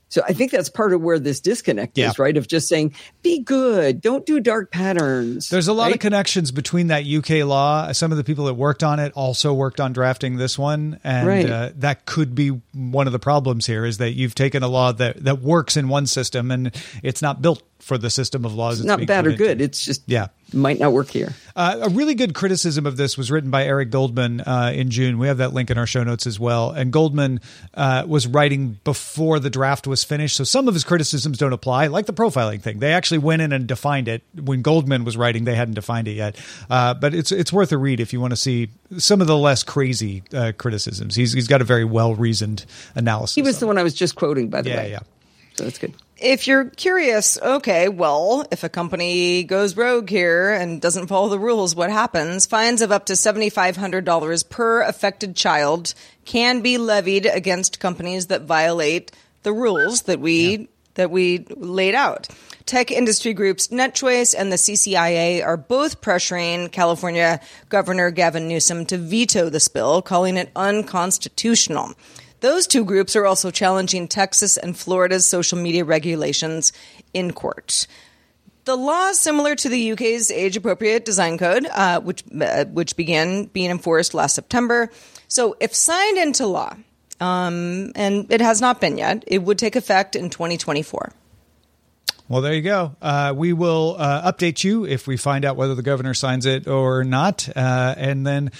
So 0.09 0.23
I 0.27 0.33
think 0.33 0.53
that's 0.53 0.69
part 0.69 0.92
of 0.92 1.03
where 1.03 1.19
this 1.19 1.40
disconnect 1.40 1.99
Yeah. 1.99 2.11
is, 2.11 2.19
right? 2.19 2.37
Of 2.37 2.47
just 2.47 2.69
saying, 2.69 2.95
be 3.23 3.40
good, 3.40 4.01
don't 4.01 4.25
do 4.25 4.38
dark 4.38 4.71
patterns. 4.71 5.49
There's 5.49 5.66
a 5.69 5.73
lot 5.73 5.87
right? 5.87 5.95
of 5.95 6.01
connections 6.01 6.53
between 6.53 6.87
that 6.88 7.05
UK 7.05 7.45
law. 7.45 7.90
Some 7.92 8.12
of 8.12 8.19
the 8.19 8.25
people 8.25 8.45
that 8.47 8.55
worked 8.55 8.85
on 8.85 9.01
it 9.01 9.12
also 9.14 9.53
worked 9.53 9.81
on 9.81 9.92
drafting 9.92 10.37
this 10.37 10.57
one, 10.59 11.01
and 11.03 11.27
Right. 11.27 11.51
uh, 11.51 11.71
that 11.79 12.07
could 12.07 12.35
be 12.37 12.51
one 12.73 13.07
of 13.09 13.12
the 13.12 13.19
problems 13.19 13.66
here. 13.66 13.85
Is 13.85 13.99
that 13.99 14.12
you've 14.12 14.35
taken 14.37 14.62
a 14.62 14.69
law 14.69 14.92
that 14.92 15.25
that 15.25 15.42
works 15.42 15.77
in 15.77 15.88
one 15.88 16.07
system, 16.07 16.51
and 16.53 16.71
it's 17.03 17.21
not 17.21 17.42
built 17.42 17.62
for 17.79 17.99
the 17.99 18.09
system 18.11 18.45
of 18.45 18.55
laws. 18.55 18.79
It's 18.81 18.87
not 18.87 19.05
bad 19.07 19.27
or 19.27 19.33
good. 19.33 19.53
into. 19.61 19.64
It's 19.64 19.85
just 19.85 20.03
Yeah. 20.07 20.29
might 20.53 20.79
not 20.81 20.92
work 20.92 21.09
here. 21.11 21.35
Uh, 21.55 21.81
a 21.83 21.88
really 21.90 22.14
good 22.14 22.33
criticism 22.35 22.87
of 22.87 22.97
this 22.97 23.19
was 23.19 23.31
written 23.31 23.51
by 23.51 23.64
Eric 23.64 23.90
Goldman 23.90 24.40
uh, 24.40 24.73
in 24.75 24.90
June. 24.90 25.19
We 25.19 25.27
have 25.29 25.38
that 25.38 25.53
link 25.53 25.71
in 25.71 25.77
our 25.79 25.87
show 25.87 26.03
notes 26.03 26.27
as 26.27 26.40
well. 26.40 26.71
And 26.71 26.90
Goldman 26.92 27.40
uh, 27.75 28.05
was 28.07 28.27
writing 28.27 28.79
before 28.83 29.38
the 29.40 29.51
draft 29.51 29.87
was 29.87 29.96
finished, 30.05 30.37
so 30.37 30.45
some 30.45 30.69
of 30.69 30.75
his 30.75 30.85
criticisms 30.85 31.39
don't 31.39 31.53
apply, 31.53 31.87
like 31.89 32.07
the 32.07 32.13
profiling 32.13 32.61
thing. 32.61 32.79
They 32.79 32.93
actually 32.93 33.19
went 33.19 33.43
in 33.43 33.53
and 33.53 33.67
defined 33.67 34.09
it 34.09 34.23
when 34.35 34.63
Goldman 34.63 35.05
was 35.05 35.17
writing. 35.17 35.45
They 35.45 35.55
hadn't 35.55 35.75
defined 35.75 36.09
it 36.09 36.13
yet, 36.15 36.37
uh, 36.71 36.95
but 36.95 37.15
it's 37.15 37.33
it's 37.33 37.53
worth 37.53 37.73
a 37.73 37.79
read 37.79 38.01
if 38.01 38.13
you 38.13 38.21
want 38.21 38.33
to 38.33 38.37
see 38.37 38.69
some 38.99 39.21
of 39.21 39.27
the 39.27 39.37
less 39.37 39.63
crazy 39.63 40.23
uh, 40.33 40.53
criticisms. 40.57 41.15
He's 41.15 41.33
he's 41.33 41.49
got 41.49 41.61
a 41.61 41.65
very 41.65 41.85
well 41.85 42.15
reasoned 42.15 42.65
analysis. 42.95 43.35
He 43.35 43.43
was 43.43 43.59
the 43.61 43.67
it. 43.67 43.69
one 43.69 43.79
I 43.79 43.83
was 43.83 43.95
just 43.95 44.15
quoting, 44.17 44.49
by 44.51 44.63
the 44.63 44.71
Yeah, 44.71 44.77
way. 44.77 44.91
yeah. 44.93 45.01
So 45.55 45.65
that's 45.65 45.79
good. 45.79 45.95
if 46.19 46.47
you're 46.47 46.67
curious, 46.67 47.39
okay, 47.41 47.89
well, 47.89 48.47
if 48.51 48.63
a 48.63 48.69
company 48.69 49.43
goes 49.43 49.75
rogue 49.75 50.11
here 50.11 50.53
and 50.53 50.83
doesn't 50.83 51.07
follow 51.07 51.31
the 51.31 51.39
rules, 51.39 51.75
what 51.75 51.89
happens? 51.91 52.45
Fines 52.45 52.83
of 52.83 52.93
up 52.93 53.07
to 53.07 53.15
$7,500 53.15 54.49
per 54.51 54.83
affected 54.83 55.35
child 55.35 55.95
can 56.27 56.61
be 56.61 56.77
levied 56.79 57.25
against 57.25 57.81
companies 57.81 58.27
that 58.27 58.43
violate 58.43 59.13
the 59.47 59.53
rules 59.53 60.03
that 60.03 60.19
we 60.19 60.69
that 60.95 61.13
we 61.13 61.47
laid 61.51 61.95
out. 61.95 62.27
Tech 62.65 62.91
industry 62.91 63.33
groups 63.33 63.69
NetChoice 63.69 64.35
and 64.37 64.51
the 64.51 64.57
CCIA 64.57 65.45
are 65.45 65.57
both 65.57 66.01
pressuring 66.01 66.73
California 66.73 67.39
Governor 67.69 68.11
Gavin 68.11 68.49
Newsom 68.49 68.85
to 68.87 68.99
veto 68.99 69.49
this 69.49 69.69
bill, 69.69 70.03
calling 70.03 70.37
it 70.37 70.51
unconstitutional. 70.57 71.95
Those 72.41 72.67
two 72.67 72.85
groups 72.85 73.15
are 73.15 73.25
also 73.25 73.53
challenging 73.53 74.09
Texas 74.09 74.57
and 74.57 74.77
Florida's 74.77 75.29
social 75.29 75.59
media 75.59 75.85
regulations 75.85 76.73
in 77.15 77.33
court. 77.33 77.87
The 78.65 78.75
law 78.75 79.11
is 79.11 79.21
similar 79.21 79.55
to 79.55 79.69
the 79.69 79.93
UK's 79.93 80.33
age-appropriate 80.33 81.05
design 81.05 81.39
code, 81.39 81.69
uh, 81.71 82.01
which 82.01 82.25
uh, 82.41 82.65
which 82.65 82.97
began 82.97 83.45
being 83.45 83.71
enforced 83.71 84.13
last 84.13 84.35
September. 84.35 84.91
So, 85.29 85.55
if 85.61 85.73
signed 85.73 86.19
into 86.19 86.49
law, 86.49 86.75
um, 87.21 87.93
and 87.95 88.31
it 88.31 88.41
has 88.41 88.61
not 88.61 88.81
been 88.81 88.99
yet, 88.99 89.25
it 89.27 89.43
would 89.43 89.59
take 89.59 89.77
effect 89.77 90.17
in 90.17 90.31
2024. 90.31 91.13
Well, 92.29 92.43
there 92.43 92.55
you 92.55 92.63
go. 92.63 92.97
Uh, 93.01 93.33
we 93.37 93.53
will 93.53 93.95
uh, 93.99 94.33
update 94.33 94.65
you 94.65 94.85
if 94.85 95.07
we 95.07 95.17
find 95.17 95.45
out 95.45 95.55
whether 95.57 95.75
the 95.77 95.83
governor 95.83 96.13
signs 96.13 96.45
it 96.45 96.67
or 96.67 97.05
not, 97.05 97.49
uh, 97.55 97.95
and 97.97 98.27
then 98.27 98.51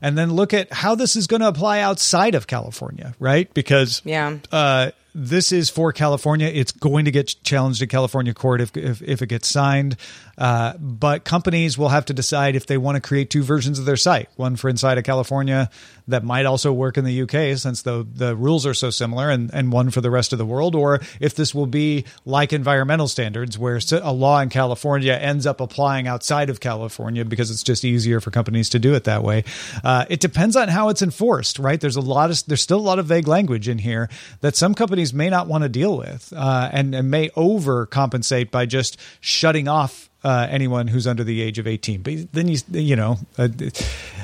and 0.00 0.16
then 0.16 0.32
look 0.32 0.54
at 0.54 0.72
how 0.72 0.94
this 0.94 1.14
is 1.16 1.26
going 1.26 1.40
to 1.42 1.48
apply 1.48 1.80
outside 1.80 2.34
of 2.34 2.46
California, 2.46 3.14
right? 3.18 3.52
Because 3.52 4.00
Yeah. 4.06 4.38
uh, 4.50 4.92
this 5.14 5.52
is 5.52 5.68
for 5.68 5.92
California. 5.92 6.46
It's 6.46 6.72
going 6.72 7.04
to 7.04 7.10
get 7.10 7.34
challenged 7.42 7.82
in 7.82 7.88
California 7.90 8.32
court 8.32 8.62
if 8.62 8.74
if, 8.74 9.02
if 9.02 9.20
it 9.20 9.26
gets 9.26 9.48
signed. 9.48 9.96
Uh, 10.40 10.72
but 10.78 11.24
companies 11.24 11.76
will 11.76 11.90
have 11.90 12.06
to 12.06 12.14
decide 12.14 12.56
if 12.56 12.66
they 12.66 12.78
want 12.78 12.96
to 12.96 13.00
create 13.00 13.28
two 13.28 13.42
versions 13.42 13.78
of 13.78 13.84
their 13.84 13.96
site: 13.96 14.28
one 14.36 14.56
for 14.56 14.68
inside 14.68 14.98
of 14.98 15.04
California 15.04 15.70
that 16.08 16.24
might 16.24 16.46
also 16.46 16.72
work 16.72 16.96
in 16.98 17.04
the 17.04 17.22
UK, 17.22 17.56
since 17.58 17.82
the 17.82 18.06
the 18.12 18.34
rules 18.34 18.66
are 18.66 18.74
so 18.74 18.90
similar, 18.90 19.30
and 19.30 19.50
and 19.52 19.70
one 19.70 19.90
for 19.90 20.00
the 20.00 20.10
rest 20.10 20.32
of 20.32 20.38
the 20.38 20.46
world, 20.46 20.74
or 20.74 21.00
if 21.20 21.34
this 21.34 21.54
will 21.54 21.66
be 21.66 22.04
like 22.24 22.52
environmental 22.52 23.06
standards, 23.06 23.58
where 23.58 23.78
a 24.02 24.12
law 24.12 24.40
in 24.40 24.48
California 24.48 25.12
ends 25.12 25.46
up 25.46 25.60
applying 25.60 26.08
outside 26.08 26.50
of 26.50 26.58
California 26.58 27.24
because 27.24 27.50
it's 27.50 27.62
just 27.62 27.84
easier 27.84 28.20
for 28.20 28.30
companies 28.30 28.70
to 28.70 28.78
do 28.78 28.94
it 28.94 29.04
that 29.04 29.22
way. 29.22 29.44
Uh, 29.84 30.04
it 30.08 30.20
depends 30.20 30.56
on 30.56 30.68
how 30.68 30.88
it's 30.88 31.02
enforced, 31.02 31.58
right? 31.58 31.80
There's 31.80 31.96
a 31.96 32.00
lot 32.00 32.30
of 32.30 32.44
there's 32.46 32.62
still 32.62 32.78
a 32.78 32.80
lot 32.80 32.98
of 32.98 33.06
vague 33.06 33.28
language 33.28 33.68
in 33.68 33.78
here 33.78 34.08
that 34.40 34.56
some 34.56 34.74
companies 34.74 35.12
may 35.12 35.28
not 35.30 35.46
want 35.46 35.62
to 35.62 35.68
deal 35.68 35.96
with, 35.96 36.32
uh, 36.34 36.70
and, 36.72 36.94
and 36.94 37.10
may 37.10 37.28
overcompensate 37.30 38.50
by 38.50 38.66
just 38.66 38.98
shutting 39.20 39.68
off 39.68 40.09
uh, 40.22 40.46
anyone 40.50 40.86
who's 40.88 41.06
under 41.06 41.24
the 41.24 41.40
age 41.40 41.58
of 41.58 41.66
18. 41.66 42.02
But 42.02 42.32
then 42.32 42.48
you 42.48 42.58
you 42.70 42.96
know, 42.96 43.18
uh, 43.38 43.48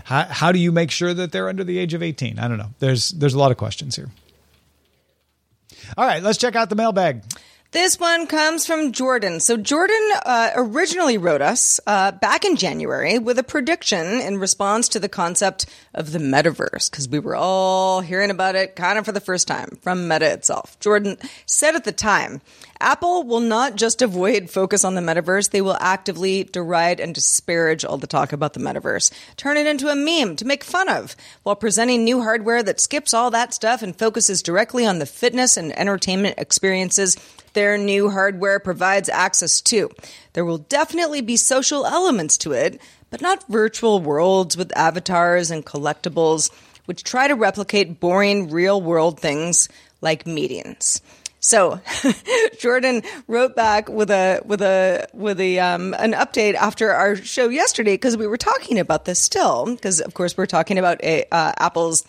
how, 0.05 0.25
how 0.25 0.53
do 0.53 0.59
you 0.59 0.73
make 0.73 0.91
sure 0.91 1.15
that 1.15 1.33
they're 1.33 1.49
under 1.49 1.65
the 1.65 1.79
age 1.79 1.95
of 1.95 2.03
18? 2.03 2.39
I 2.39 2.49
don't 2.49 2.59
know. 2.59 2.71
There's 2.79 3.11
there's 3.11 3.35
a 3.35 3.39
lot 3.39 3.51
of 3.51 3.57
questions 3.57 3.97
here. 3.97 4.11
All 5.97 6.07
right, 6.07 6.23
let's 6.23 6.39
check 6.39 6.57
out 6.57 6.69
the 6.69 6.77
mailbag. 6.77 7.23
This 7.73 7.99
one 7.99 8.27
comes 8.29 8.65
from 8.65 8.93
Jordan. 8.93 9.41
So 9.41 9.57
Jordan 9.57 10.01
uh, 10.25 10.53
originally 10.55 11.19
wrote 11.19 11.43
us 11.43 11.81
uh, 11.87 12.13
back 12.13 12.45
in 12.45 12.57
January 12.57 13.19
with 13.19 13.39
a 13.39 13.43
prediction 13.43 14.07
in 14.21 14.39
response 14.39 14.89
to 14.91 15.01
the 15.01 15.09
concept 15.09 15.67
of 15.93 16.13
the 16.13 16.21
metaverse, 16.21 16.91
because 16.91 17.09
we 17.09 17.19
were 17.19 17.35
all 17.35 18.01
hearing 18.01 18.31
about 18.31 18.55
it 18.55 18.77
kind 18.77 18.99
of 18.99 19.05
for 19.05 19.13
the 19.13 19.21
first 19.21 19.49
time 19.49 19.79
from 19.83 20.07
Meta 20.07 20.33
itself. 20.33 20.79
Jordan 20.79 21.19
said 21.45 21.75
at 21.75 21.85
the 21.85 21.93
time, 21.93 22.41
Apple 22.79 23.25
will 23.25 23.41
not 23.41 23.75
just 23.75 24.01
avoid 24.01 24.51
focus 24.51 24.85
on 24.85 24.95
the 24.95 25.01
metaverse, 25.01 25.51
they 25.51 25.63
will 25.63 25.79
actively 25.81 26.45
deride 26.45 27.01
and 27.01 27.15
disparage 27.15 27.85
all 27.85 27.97
the 27.97 28.07
talk 28.07 28.33
about 28.33 28.53
the 28.53 28.61
metaverse, 28.61 29.11
turn 29.37 29.57
it 29.57 29.67
into 29.67 29.89
a 29.89 29.97
meme 29.97 30.37
to 30.37 30.45
make 30.45 30.63
fun 30.63 30.89
of, 30.89 31.17
while 31.43 31.57
presenting 31.57 32.05
new 32.05 32.23
hardware 32.23 32.63
that 32.63 32.81
skips 32.81 33.15
all 33.15 33.31
that 33.31 33.55
stuff 33.55 33.83
and 33.83 33.99
focuses 33.99 34.43
directly 34.43 34.87
on 34.87 34.99
the 34.99 35.07
fitness 35.07 35.57
and 35.57 35.77
entertainment 35.79 36.39
experiences 36.39 37.17
their 37.57 37.79
new 37.79 38.11
hardware 38.11 38.61
provides 38.61 39.09
access 39.09 39.63
to. 39.63 39.91
There 40.35 40.45
will 40.45 40.59
definitely 40.59 41.23
be 41.23 41.39
social 41.39 41.87
elements 41.87 42.37
to 42.39 42.53
it, 42.53 42.79
but 43.09 43.23
not 43.23 43.49
virtual 43.49 43.99
worlds 43.99 44.59
with 44.59 44.77
avatars 44.77 45.51
and 45.51 45.65
collectibles, 45.65 46.53
which 46.85 47.03
try 47.03 47.27
to 47.27 47.35
replicate 47.35 47.99
boring 47.99 48.51
real 48.51 48.81
world 48.81 49.19
things 49.19 49.71
like 50.03 50.27
meetings. 50.27 51.01
So 51.41 51.81
Jordan 52.59 53.03
wrote 53.27 53.57
back 53.57 53.89
with 53.89 54.11
a 54.11 54.43
with 54.45 54.61
a 54.61 55.07
with 55.15 55.41
a 55.41 55.59
um, 55.59 55.95
an 55.95 56.13
update 56.13 56.55
after 56.55 56.93
our 56.93 57.17
show 57.17 57.49
yesterday 57.49 57.95
because 57.95 58.19
we 58.19 58.27
were 58.27 58.37
talking 58.37 58.79
about 58.79 59.07
this 59.07 59.19
still 59.19 59.65
because 59.65 60.03
of 60.03 60.13
course 60.13 60.37
we're 60.37 60.45
talking 60.45 60.77
about 60.77 61.03
a, 61.03 61.25
uh, 61.33 61.53
Apple's 61.57 62.05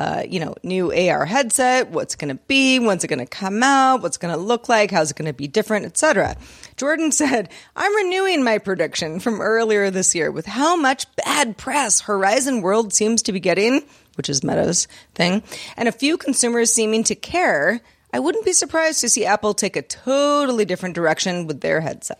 uh, 0.00 0.22
you 0.26 0.40
know 0.40 0.54
new 0.62 0.90
AR 0.90 1.26
headset, 1.26 1.90
what's 1.90 2.16
going 2.16 2.34
to 2.34 2.42
be, 2.46 2.78
when's 2.78 3.04
it 3.04 3.08
going 3.08 3.18
to 3.18 3.26
come 3.26 3.62
out, 3.62 4.00
what's 4.00 4.16
going 4.16 4.32
to 4.34 4.40
look 4.40 4.66
like, 4.66 4.90
how's 4.90 5.10
it 5.10 5.16
going 5.18 5.26
to 5.26 5.34
be 5.34 5.46
different, 5.46 5.84
etc. 5.84 6.36
Jordan 6.78 7.12
said, 7.20 7.50
"I'm 7.76 7.94
renewing 7.94 8.42
my 8.42 8.56
prediction 8.56 9.20
from 9.20 9.42
earlier 9.42 9.90
this 9.90 10.14
year 10.14 10.30
with 10.30 10.46
how 10.46 10.74
much 10.74 11.04
bad 11.16 11.58
press 11.58 12.00
Horizon 12.00 12.62
World 12.62 12.94
seems 12.94 13.22
to 13.24 13.32
be 13.32 13.40
getting." 13.40 13.82
Which 14.16 14.30
is 14.30 14.42
Meta's 14.42 14.88
thing, 15.14 15.42
and 15.76 15.86
a 15.86 15.92
few 15.92 16.16
consumers 16.16 16.72
seeming 16.72 17.04
to 17.04 17.14
care. 17.14 17.80
I 18.12 18.20
wouldn't 18.20 18.44
be 18.44 18.52
surprised 18.52 19.02
to 19.02 19.08
see 19.08 19.24
Apple 19.24 19.54
take 19.54 19.76
a 19.76 19.82
totally 19.82 20.64
different 20.64 20.94
direction 20.94 21.46
with 21.46 21.60
their 21.60 21.80
headset. 21.80 22.18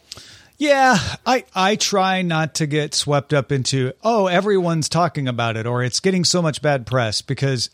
Yeah, 0.61 0.99
I 1.25 1.45
I 1.55 1.77
try 1.77 2.21
not 2.21 2.57
to 2.57 2.67
get 2.67 2.93
swept 2.93 3.33
up 3.33 3.51
into 3.51 3.95
oh 4.05 4.27
everyone's 4.27 4.91
talking 4.91 5.27
about 5.27 5.57
it 5.57 5.67
or 5.67 5.83
it's 5.83 6.01
getting 6.01 6.23
so 6.23 6.43
much 6.43 6.61
bad 6.61 6.87
press 6.87 7.23
because 7.23 7.71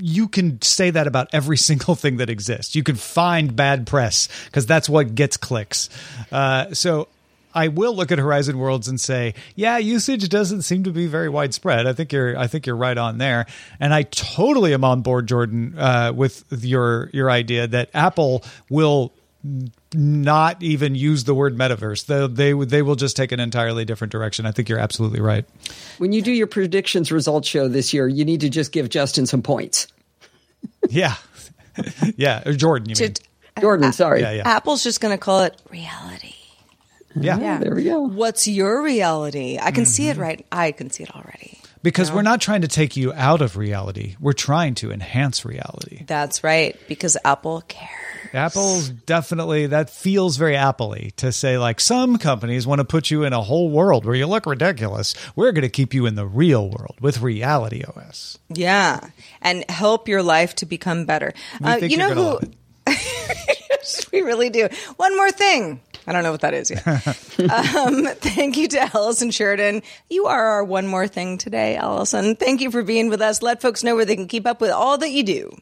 you 0.00 0.26
can 0.26 0.60
say 0.60 0.90
that 0.90 1.06
about 1.06 1.28
every 1.32 1.56
single 1.68 1.94
thing 1.94 2.16
that 2.16 2.28
exists. 2.28 2.74
You 2.74 2.82
can 2.82 2.96
find 2.96 3.54
bad 3.54 3.86
press 3.86 4.28
because 4.46 4.66
that's 4.66 4.88
what 4.88 5.14
gets 5.14 5.36
clicks. 5.36 5.88
Uh, 6.32 6.74
so 6.74 7.06
I 7.54 7.68
will 7.68 7.94
look 7.94 8.10
at 8.10 8.18
Horizon 8.18 8.58
Worlds 8.58 8.88
and 8.88 9.00
say, 9.00 9.34
yeah, 9.54 9.78
usage 9.78 10.28
doesn't 10.28 10.62
seem 10.62 10.82
to 10.82 10.90
be 10.90 11.06
very 11.06 11.28
widespread. 11.28 11.86
I 11.86 11.92
think 11.92 12.12
you're, 12.12 12.36
I 12.36 12.48
think 12.48 12.66
you're 12.66 12.74
right 12.74 12.98
on 12.98 13.18
there, 13.18 13.46
and 13.78 13.94
I 13.94 14.02
totally 14.02 14.74
am 14.74 14.82
on 14.82 15.02
board, 15.02 15.28
Jordan, 15.28 15.78
uh, 15.78 16.12
with 16.12 16.44
your 16.50 17.10
your 17.12 17.30
idea 17.30 17.68
that 17.68 17.90
Apple 17.94 18.42
will 18.68 19.12
not 19.92 20.62
even 20.62 20.94
use 20.94 21.24
the 21.24 21.34
word 21.34 21.56
metaverse. 21.56 22.06
They, 22.06 22.26
they 22.26 22.64
they 22.64 22.82
will 22.82 22.96
just 22.96 23.16
take 23.16 23.30
an 23.30 23.40
entirely 23.40 23.84
different 23.84 24.10
direction. 24.10 24.46
I 24.46 24.52
think 24.52 24.68
you're 24.68 24.78
absolutely 24.78 25.20
right. 25.20 25.44
When 25.98 26.12
you 26.12 26.22
do 26.22 26.32
your 26.32 26.46
predictions 26.46 27.12
results 27.12 27.46
show 27.46 27.68
this 27.68 27.92
year, 27.92 28.08
you 28.08 28.24
need 28.24 28.40
to 28.40 28.48
just 28.48 28.72
give 28.72 28.88
Justin 28.88 29.26
some 29.26 29.42
points. 29.42 29.88
Yeah, 30.88 31.14
yeah, 32.16 32.42
or 32.46 32.52
Jordan. 32.52 32.88
You 32.88 32.96
mean? 32.98 33.14
Jordan, 33.60 33.92
sorry. 33.92 34.20
Yeah, 34.20 34.32
yeah. 34.32 34.48
Apple's 34.48 34.82
just 34.82 35.00
going 35.00 35.12
to 35.14 35.18
call 35.18 35.40
it 35.40 35.60
reality. 35.70 36.34
Yeah. 37.14 37.38
Yeah. 37.38 37.58
There 37.58 37.74
we 37.74 37.84
go. 37.84 38.00
What's 38.00 38.48
your 38.48 38.82
reality? 38.82 39.58
I 39.60 39.70
can 39.70 39.86
see 39.86 40.08
it 40.08 40.14
mm-hmm. 40.14 40.22
right. 40.22 40.46
I 40.50 40.72
can 40.72 40.90
see 40.90 41.04
it 41.04 41.14
already. 41.14 41.58
Because 41.82 42.10
we're 42.10 42.22
not 42.22 42.40
trying 42.40 42.62
to 42.62 42.68
take 42.68 42.96
you 42.96 43.12
out 43.12 43.42
of 43.42 43.56
reality. 43.56 44.16
We're 44.18 44.32
trying 44.32 44.74
to 44.76 44.90
enhance 44.90 45.44
reality. 45.44 46.04
That's 46.06 46.42
right. 46.42 46.76
Because 46.88 47.16
Apple 47.24 47.62
cares. 47.68 48.03
Apple's 48.34 48.88
definitely 48.88 49.68
that 49.68 49.90
feels 49.90 50.36
very 50.36 50.56
Apple-y 50.56 51.12
to 51.16 51.32
say 51.32 51.56
like 51.56 51.80
some 51.80 52.18
companies 52.18 52.66
want 52.66 52.80
to 52.80 52.84
put 52.84 53.10
you 53.10 53.24
in 53.24 53.32
a 53.32 53.40
whole 53.40 53.70
world 53.70 54.04
where 54.04 54.14
you 54.14 54.26
look 54.26 54.46
ridiculous. 54.46 55.14
We're 55.36 55.52
going 55.52 55.62
to 55.62 55.68
keep 55.68 55.94
you 55.94 56.06
in 56.06 56.16
the 56.16 56.26
real 56.26 56.68
world 56.68 56.96
with 57.00 57.20
Reality 57.20 57.84
OS. 57.84 58.38
Yeah, 58.48 59.08
and 59.40 59.68
help 59.70 60.08
your 60.08 60.22
life 60.22 60.54
to 60.56 60.66
become 60.66 61.04
better. 61.04 61.32
Uh, 61.62 61.78
you 61.80 61.96
know 61.96 62.12
who? 62.12 62.40
we 64.12 64.22
really 64.22 64.50
do. 64.50 64.68
One 64.96 65.16
more 65.16 65.30
thing. 65.30 65.80
I 66.06 66.12
don't 66.12 66.22
know 66.22 66.32
what 66.32 66.42
that 66.42 66.54
is 66.54 66.70
yet. 66.70 66.86
um, 67.76 68.06
thank 68.16 68.56
you 68.56 68.68
to 68.68 68.96
Allison 68.96 69.30
Sheridan. 69.30 69.82
You 70.10 70.26
are 70.26 70.44
our 70.44 70.64
one 70.64 70.86
more 70.86 71.08
thing 71.08 71.38
today, 71.38 71.76
Allison. 71.76 72.36
Thank 72.36 72.60
you 72.60 72.70
for 72.70 72.82
being 72.82 73.08
with 73.08 73.22
us. 73.22 73.40
Let 73.40 73.62
folks 73.62 73.82
know 73.82 73.94
where 73.94 74.04
they 74.04 74.16
can 74.16 74.28
keep 74.28 74.46
up 74.46 74.60
with 74.60 74.70
all 74.70 74.98
that 74.98 75.10
you 75.10 75.22
do. 75.22 75.56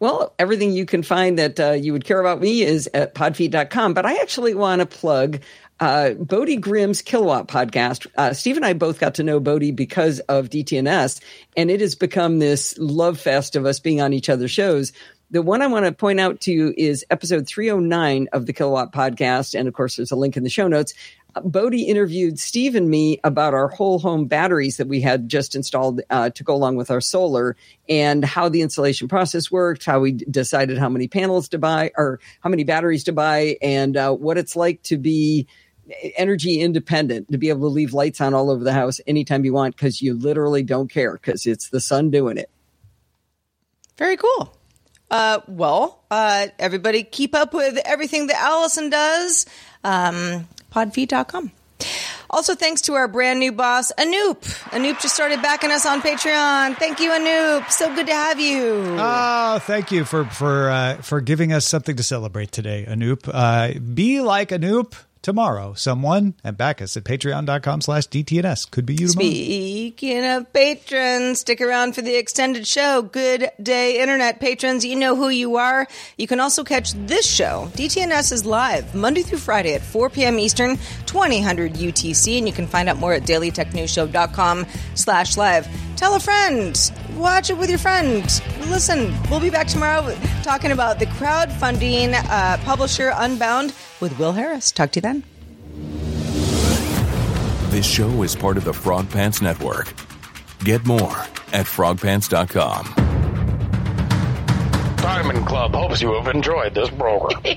Well, 0.00 0.34
everything 0.38 0.72
you 0.72 0.86
can 0.86 1.02
find 1.02 1.38
that 1.38 1.60
uh, 1.60 1.72
you 1.72 1.92
would 1.92 2.04
care 2.04 2.20
about 2.20 2.40
me 2.40 2.62
is 2.62 2.88
at 2.94 3.14
podfeed.com. 3.14 3.94
But 3.94 4.06
I 4.06 4.14
actually 4.16 4.54
want 4.54 4.80
to 4.80 4.86
plug 4.86 5.40
uh, 5.80 6.10
Bodhi 6.10 6.56
Grimm's 6.56 7.02
Kilowatt 7.02 7.48
podcast. 7.48 8.06
Uh, 8.16 8.32
Steve 8.32 8.56
and 8.56 8.64
I 8.64 8.72
both 8.72 9.00
got 9.00 9.16
to 9.16 9.22
know 9.22 9.40
Bodhi 9.40 9.72
because 9.72 10.20
of 10.20 10.48
DTNS, 10.48 11.20
and 11.56 11.70
it 11.70 11.80
has 11.80 11.94
become 11.94 12.38
this 12.38 12.76
love 12.78 13.20
fest 13.20 13.56
of 13.56 13.66
us 13.66 13.80
being 13.80 14.00
on 14.00 14.12
each 14.12 14.28
other's 14.28 14.50
shows. 14.50 14.92
The 15.30 15.42
one 15.42 15.62
I 15.62 15.66
want 15.66 15.86
to 15.86 15.92
point 15.92 16.20
out 16.20 16.42
to 16.42 16.52
you 16.52 16.74
is 16.76 17.04
episode 17.10 17.48
309 17.48 18.28
of 18.32 18.46
the 18.46 18.52
Kilowatt 18.52 18.92
podcast. 18.92 19.58
And 19.58 19.66
of 19.66 19.74
course, 19.74 19.96
there's 19.96 20.12
a 20.12 20.16
link 20.16 20.36
in 20.36 20.44
the 20.44 20.50
show 20.50 20.68
notes. 20.68 20.94
Bodhi 21.42 21.82
interviewed 21.82 22.38
Steve 22.38 22.74
and 22.74 22.88
me 22.88 23.20
about 23.24 23.54
our 23.54 23.68
whole 23.68 23.98
home 23.98 24.26
batteries 24.26 24.76
that 24.76 24.88
we 24.88 25.00
had 25.00 25.28
just 25.28 25.54
installed 25.54 26.00
uh, 26.10 26.30
to 26.30 26.44
go 26.44 26.54
along 26.54 26.76
with 26.76 26.90
our 26.90 27.00
solar 27.00 27.56
and 27.88 28.24
how 28.24 28.48
the 28.48 28.62
installation 28.62 29.08
process 29.08 29.50
worked, 29.50 29.84
how 29.84 30.00
we 30.00 30.12
decided 30.12 30.78
how 30.78 30.88
many 30.88 31.08
panels 31.08 31.48
to 31.48 31.58
buy 31.58 31.90
or 31.96 32.20
how 32.40 32.50
many 32.50 32.64
batteries 32.64 33.04
to 33.04 33.12
buy, 33.12 33.56
and 33.62 33.96
uh, 33.96 34.12
what 34.12 34.38
it's 34.38 34.56
like 34.56 34.82
to 34.82 34.96
be 34.96 35.46
energy 36.16 36.60
independent, 36.60 37.30
to 37.30 37.38
be 37.38 37.48
able 37.48 37.60
to 37.60 37.68
leave 37.68 37.92
lights 37.92 38.20
on 38.20 38.34
all 38.34 38.50
over 38.50 38.64
the 38.64 38.72
house 38.72 39.00
anytime 39.06 39.44
you 39.44 39.52
want 39.52 39.76
because 39.76 40.00
you 40.00 40.14
literally 40.14 40.62
don't 40.62 40.90
care 40.90 41.12
because 41.12 41.46
it's 41.46 41.68
the 41.68 41.80
sun 41.80 42.10
doing 42.10 42.38
it. 42.38 42.50
Very 43.96 44.16
cool. 44.16 44.56
Uh, 45.10 45.40
well, 45.46 46.02
uh, 46.10 46.48
everybody 46.58 47.04
keep 47.04 47.34
up 47.34 47.54
with 47.54 47.78
everything 47.84 48.28
that 48.28 48.36
Allison 48.36 48.90
does. 48.90 49.46
Um, 49.84 50.48
podfeed.com. 50.74 51.52
Also, 52.30 52.54
thanks 52.56 52.80
to 52.82 52.94
our 52.94 53.06
brand 53.06 53.38
new 53.38 53.52
boss, 53.52 53.92
Anoop. 53.96 54.40
Anoop 54.70 55.00
just 55.00 55.14
started 55.14 55.40
backing 55.40 55.70
us 55.70 55.86
on 55.86 56.00
Patreon. 56.02 56.76
Thank 56.76 56.98
you, 56.98 57.10
Anoop. 57.10 57.70
So 57.70 57.94
good 57.94 58.06
to 58.08 58.12
have 58.12 58.40
you. 58.40 58.96
Oh, 58.98 59.60
thank 59.60 59.92
you 59.92 60.04
for 60.04 60.24
for 60.24 60.68
uh, 60.68 60.96
for 60.96 61.20
giving 61.20 61.52
us 61.52 61.64
something 61.64 61.94
to 61.96 62.02
celebrate 62.02 62.50
today, 62.50 62.86
Anoop. 62.88 63.30
Uh, 63.32 63.78
be 63.78 64.20
like 64.20 64.48
Anoop. 64.48 64.94
Tomorrow. 65.24 65.72
Someone 65.72 66.34
at 66.44 66.56
Bacchus 66.56 66.96
at 66.96 67.02
patreon.com 67.02 67.80
slash 67.80 68.06
DTNS. 68.08 68.70
Could 68.70 68.86
be 68.86 68.92
you 68.92 69.08
tomorrow. 69.08 69.30
Speaking 69.30 70.24
of 70.24 70.52
patrons, 70.52 71.40
stick 71.40 71.60
around 71.60 71.94
for 71.94 72.02
the 72.02 72.14
extended 72.14 72.66
show. 72.66 73.02
Good 73.02 73.50
day, 73.60 74.00
Internet 74.00 74.38
patrons. 74.38 74.84
You 74.84 74.96
know 74.96 75.16
who 75.16 75.30
you 75.30 75.56
are. 75.56 75.88
You 76.18 76.26
can 76.26 76.38
also 76.38 76.62
catch 76.62 76.92
this 76.92 77.26
show. 77.26 77.70
DTNS 77.74 78.32
is 78.32 78.44
live 78.44 78.94
Monday 78.94 79.22
through 79.22 79.38
Friday 79.38 79.74
at 79.74 79.80
4 79.80 80.10
p.m. 80.10 80.38
Eastern, 80.38 80.76
2000 81.06 81.74
UTC, 81.74 82.38
and 82.38 82.46
you 82.46 82.52
can 82.52 82.66
find 82.66 82.88
out 82.88 82.98
more 82.98 83.14
at 83.14 83.22
dailytechnewsshow.com 83.22 84.66
slash 84.94 85.36
live. 85.36 85.66
Tell 85.96 86.14
a 86.14 86.20
friend. 86.20 86.92
Watch 87.16 87.48
it 87.48 87.56
with 87.56 87.70
your 87.70 87.78
friend. 87.78 88.24
Listen, 88.68 89.14
we'll 89.30 89.40
be 89.40 89.50
back 89.50 89.68
tomorrow 89.68 90.14
talking 90.42 90.72
about 90.72 90.98
the 90.98 91.06
crowdfunding 91.06 92.12
uh, 92.28 92.58
publisher 92.58 93.12
Unbound 93.14 93.72
with 94.04 94.18
Will 94.18 94.32
Harris. 94.32 94.70
Talk 94.70 94.92
to 94.92 94.98
you 94.98 95.02
then. 95.02 95.24
This 97.70 97.86
show 97.86 98.22
is 98.22 98.36
part 98.36 98.56
of 98.56 98.64
the 98.64 98.72
Frog 98.72 99.10
Pants 99.10 99.42
Network. 99.42 99.92
Get 100.62 100.86
more 100.86 101.18
at 101.52 101.66
frogpants.com. 101.66 102.84
Diamond 104.98 105.46
Club 105.46 105.74
hopes 105.74 106.00
you 106.00 106.12
have 106.14 106.28
enjoyed 106.32 106.74
this 106.74 106.90
program. 106.90 107.42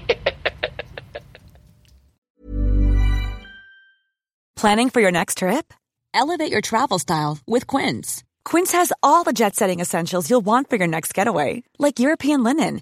Planning 4.56 4.90
for 4.90 5.02
your 5.02 5.12
next 5.12 5.38
trip? 5.38 5.72
Elevate 6.16 6.52
your 6.52 6.62
travel 6.62 6.98
style 6.98 7.38
with 7.46 7.68
Quince. 7.68 8.24
Quince 8.44 8.72
has 8.72 8.92
all 9.04 9.24
the 9.24 9.34
jet 9.34 9.56
setting 9.56 9.80
essentials 9.82 10.30
you'll 10.30 10.42
want 10.42 10.70
for 10.70 10.78
your 10.78 10.88
next 10.88 11.14
getaway, 11.14 11.64
like 11.78 12.00
European 12.00 12.44
linen, 12.44 12.82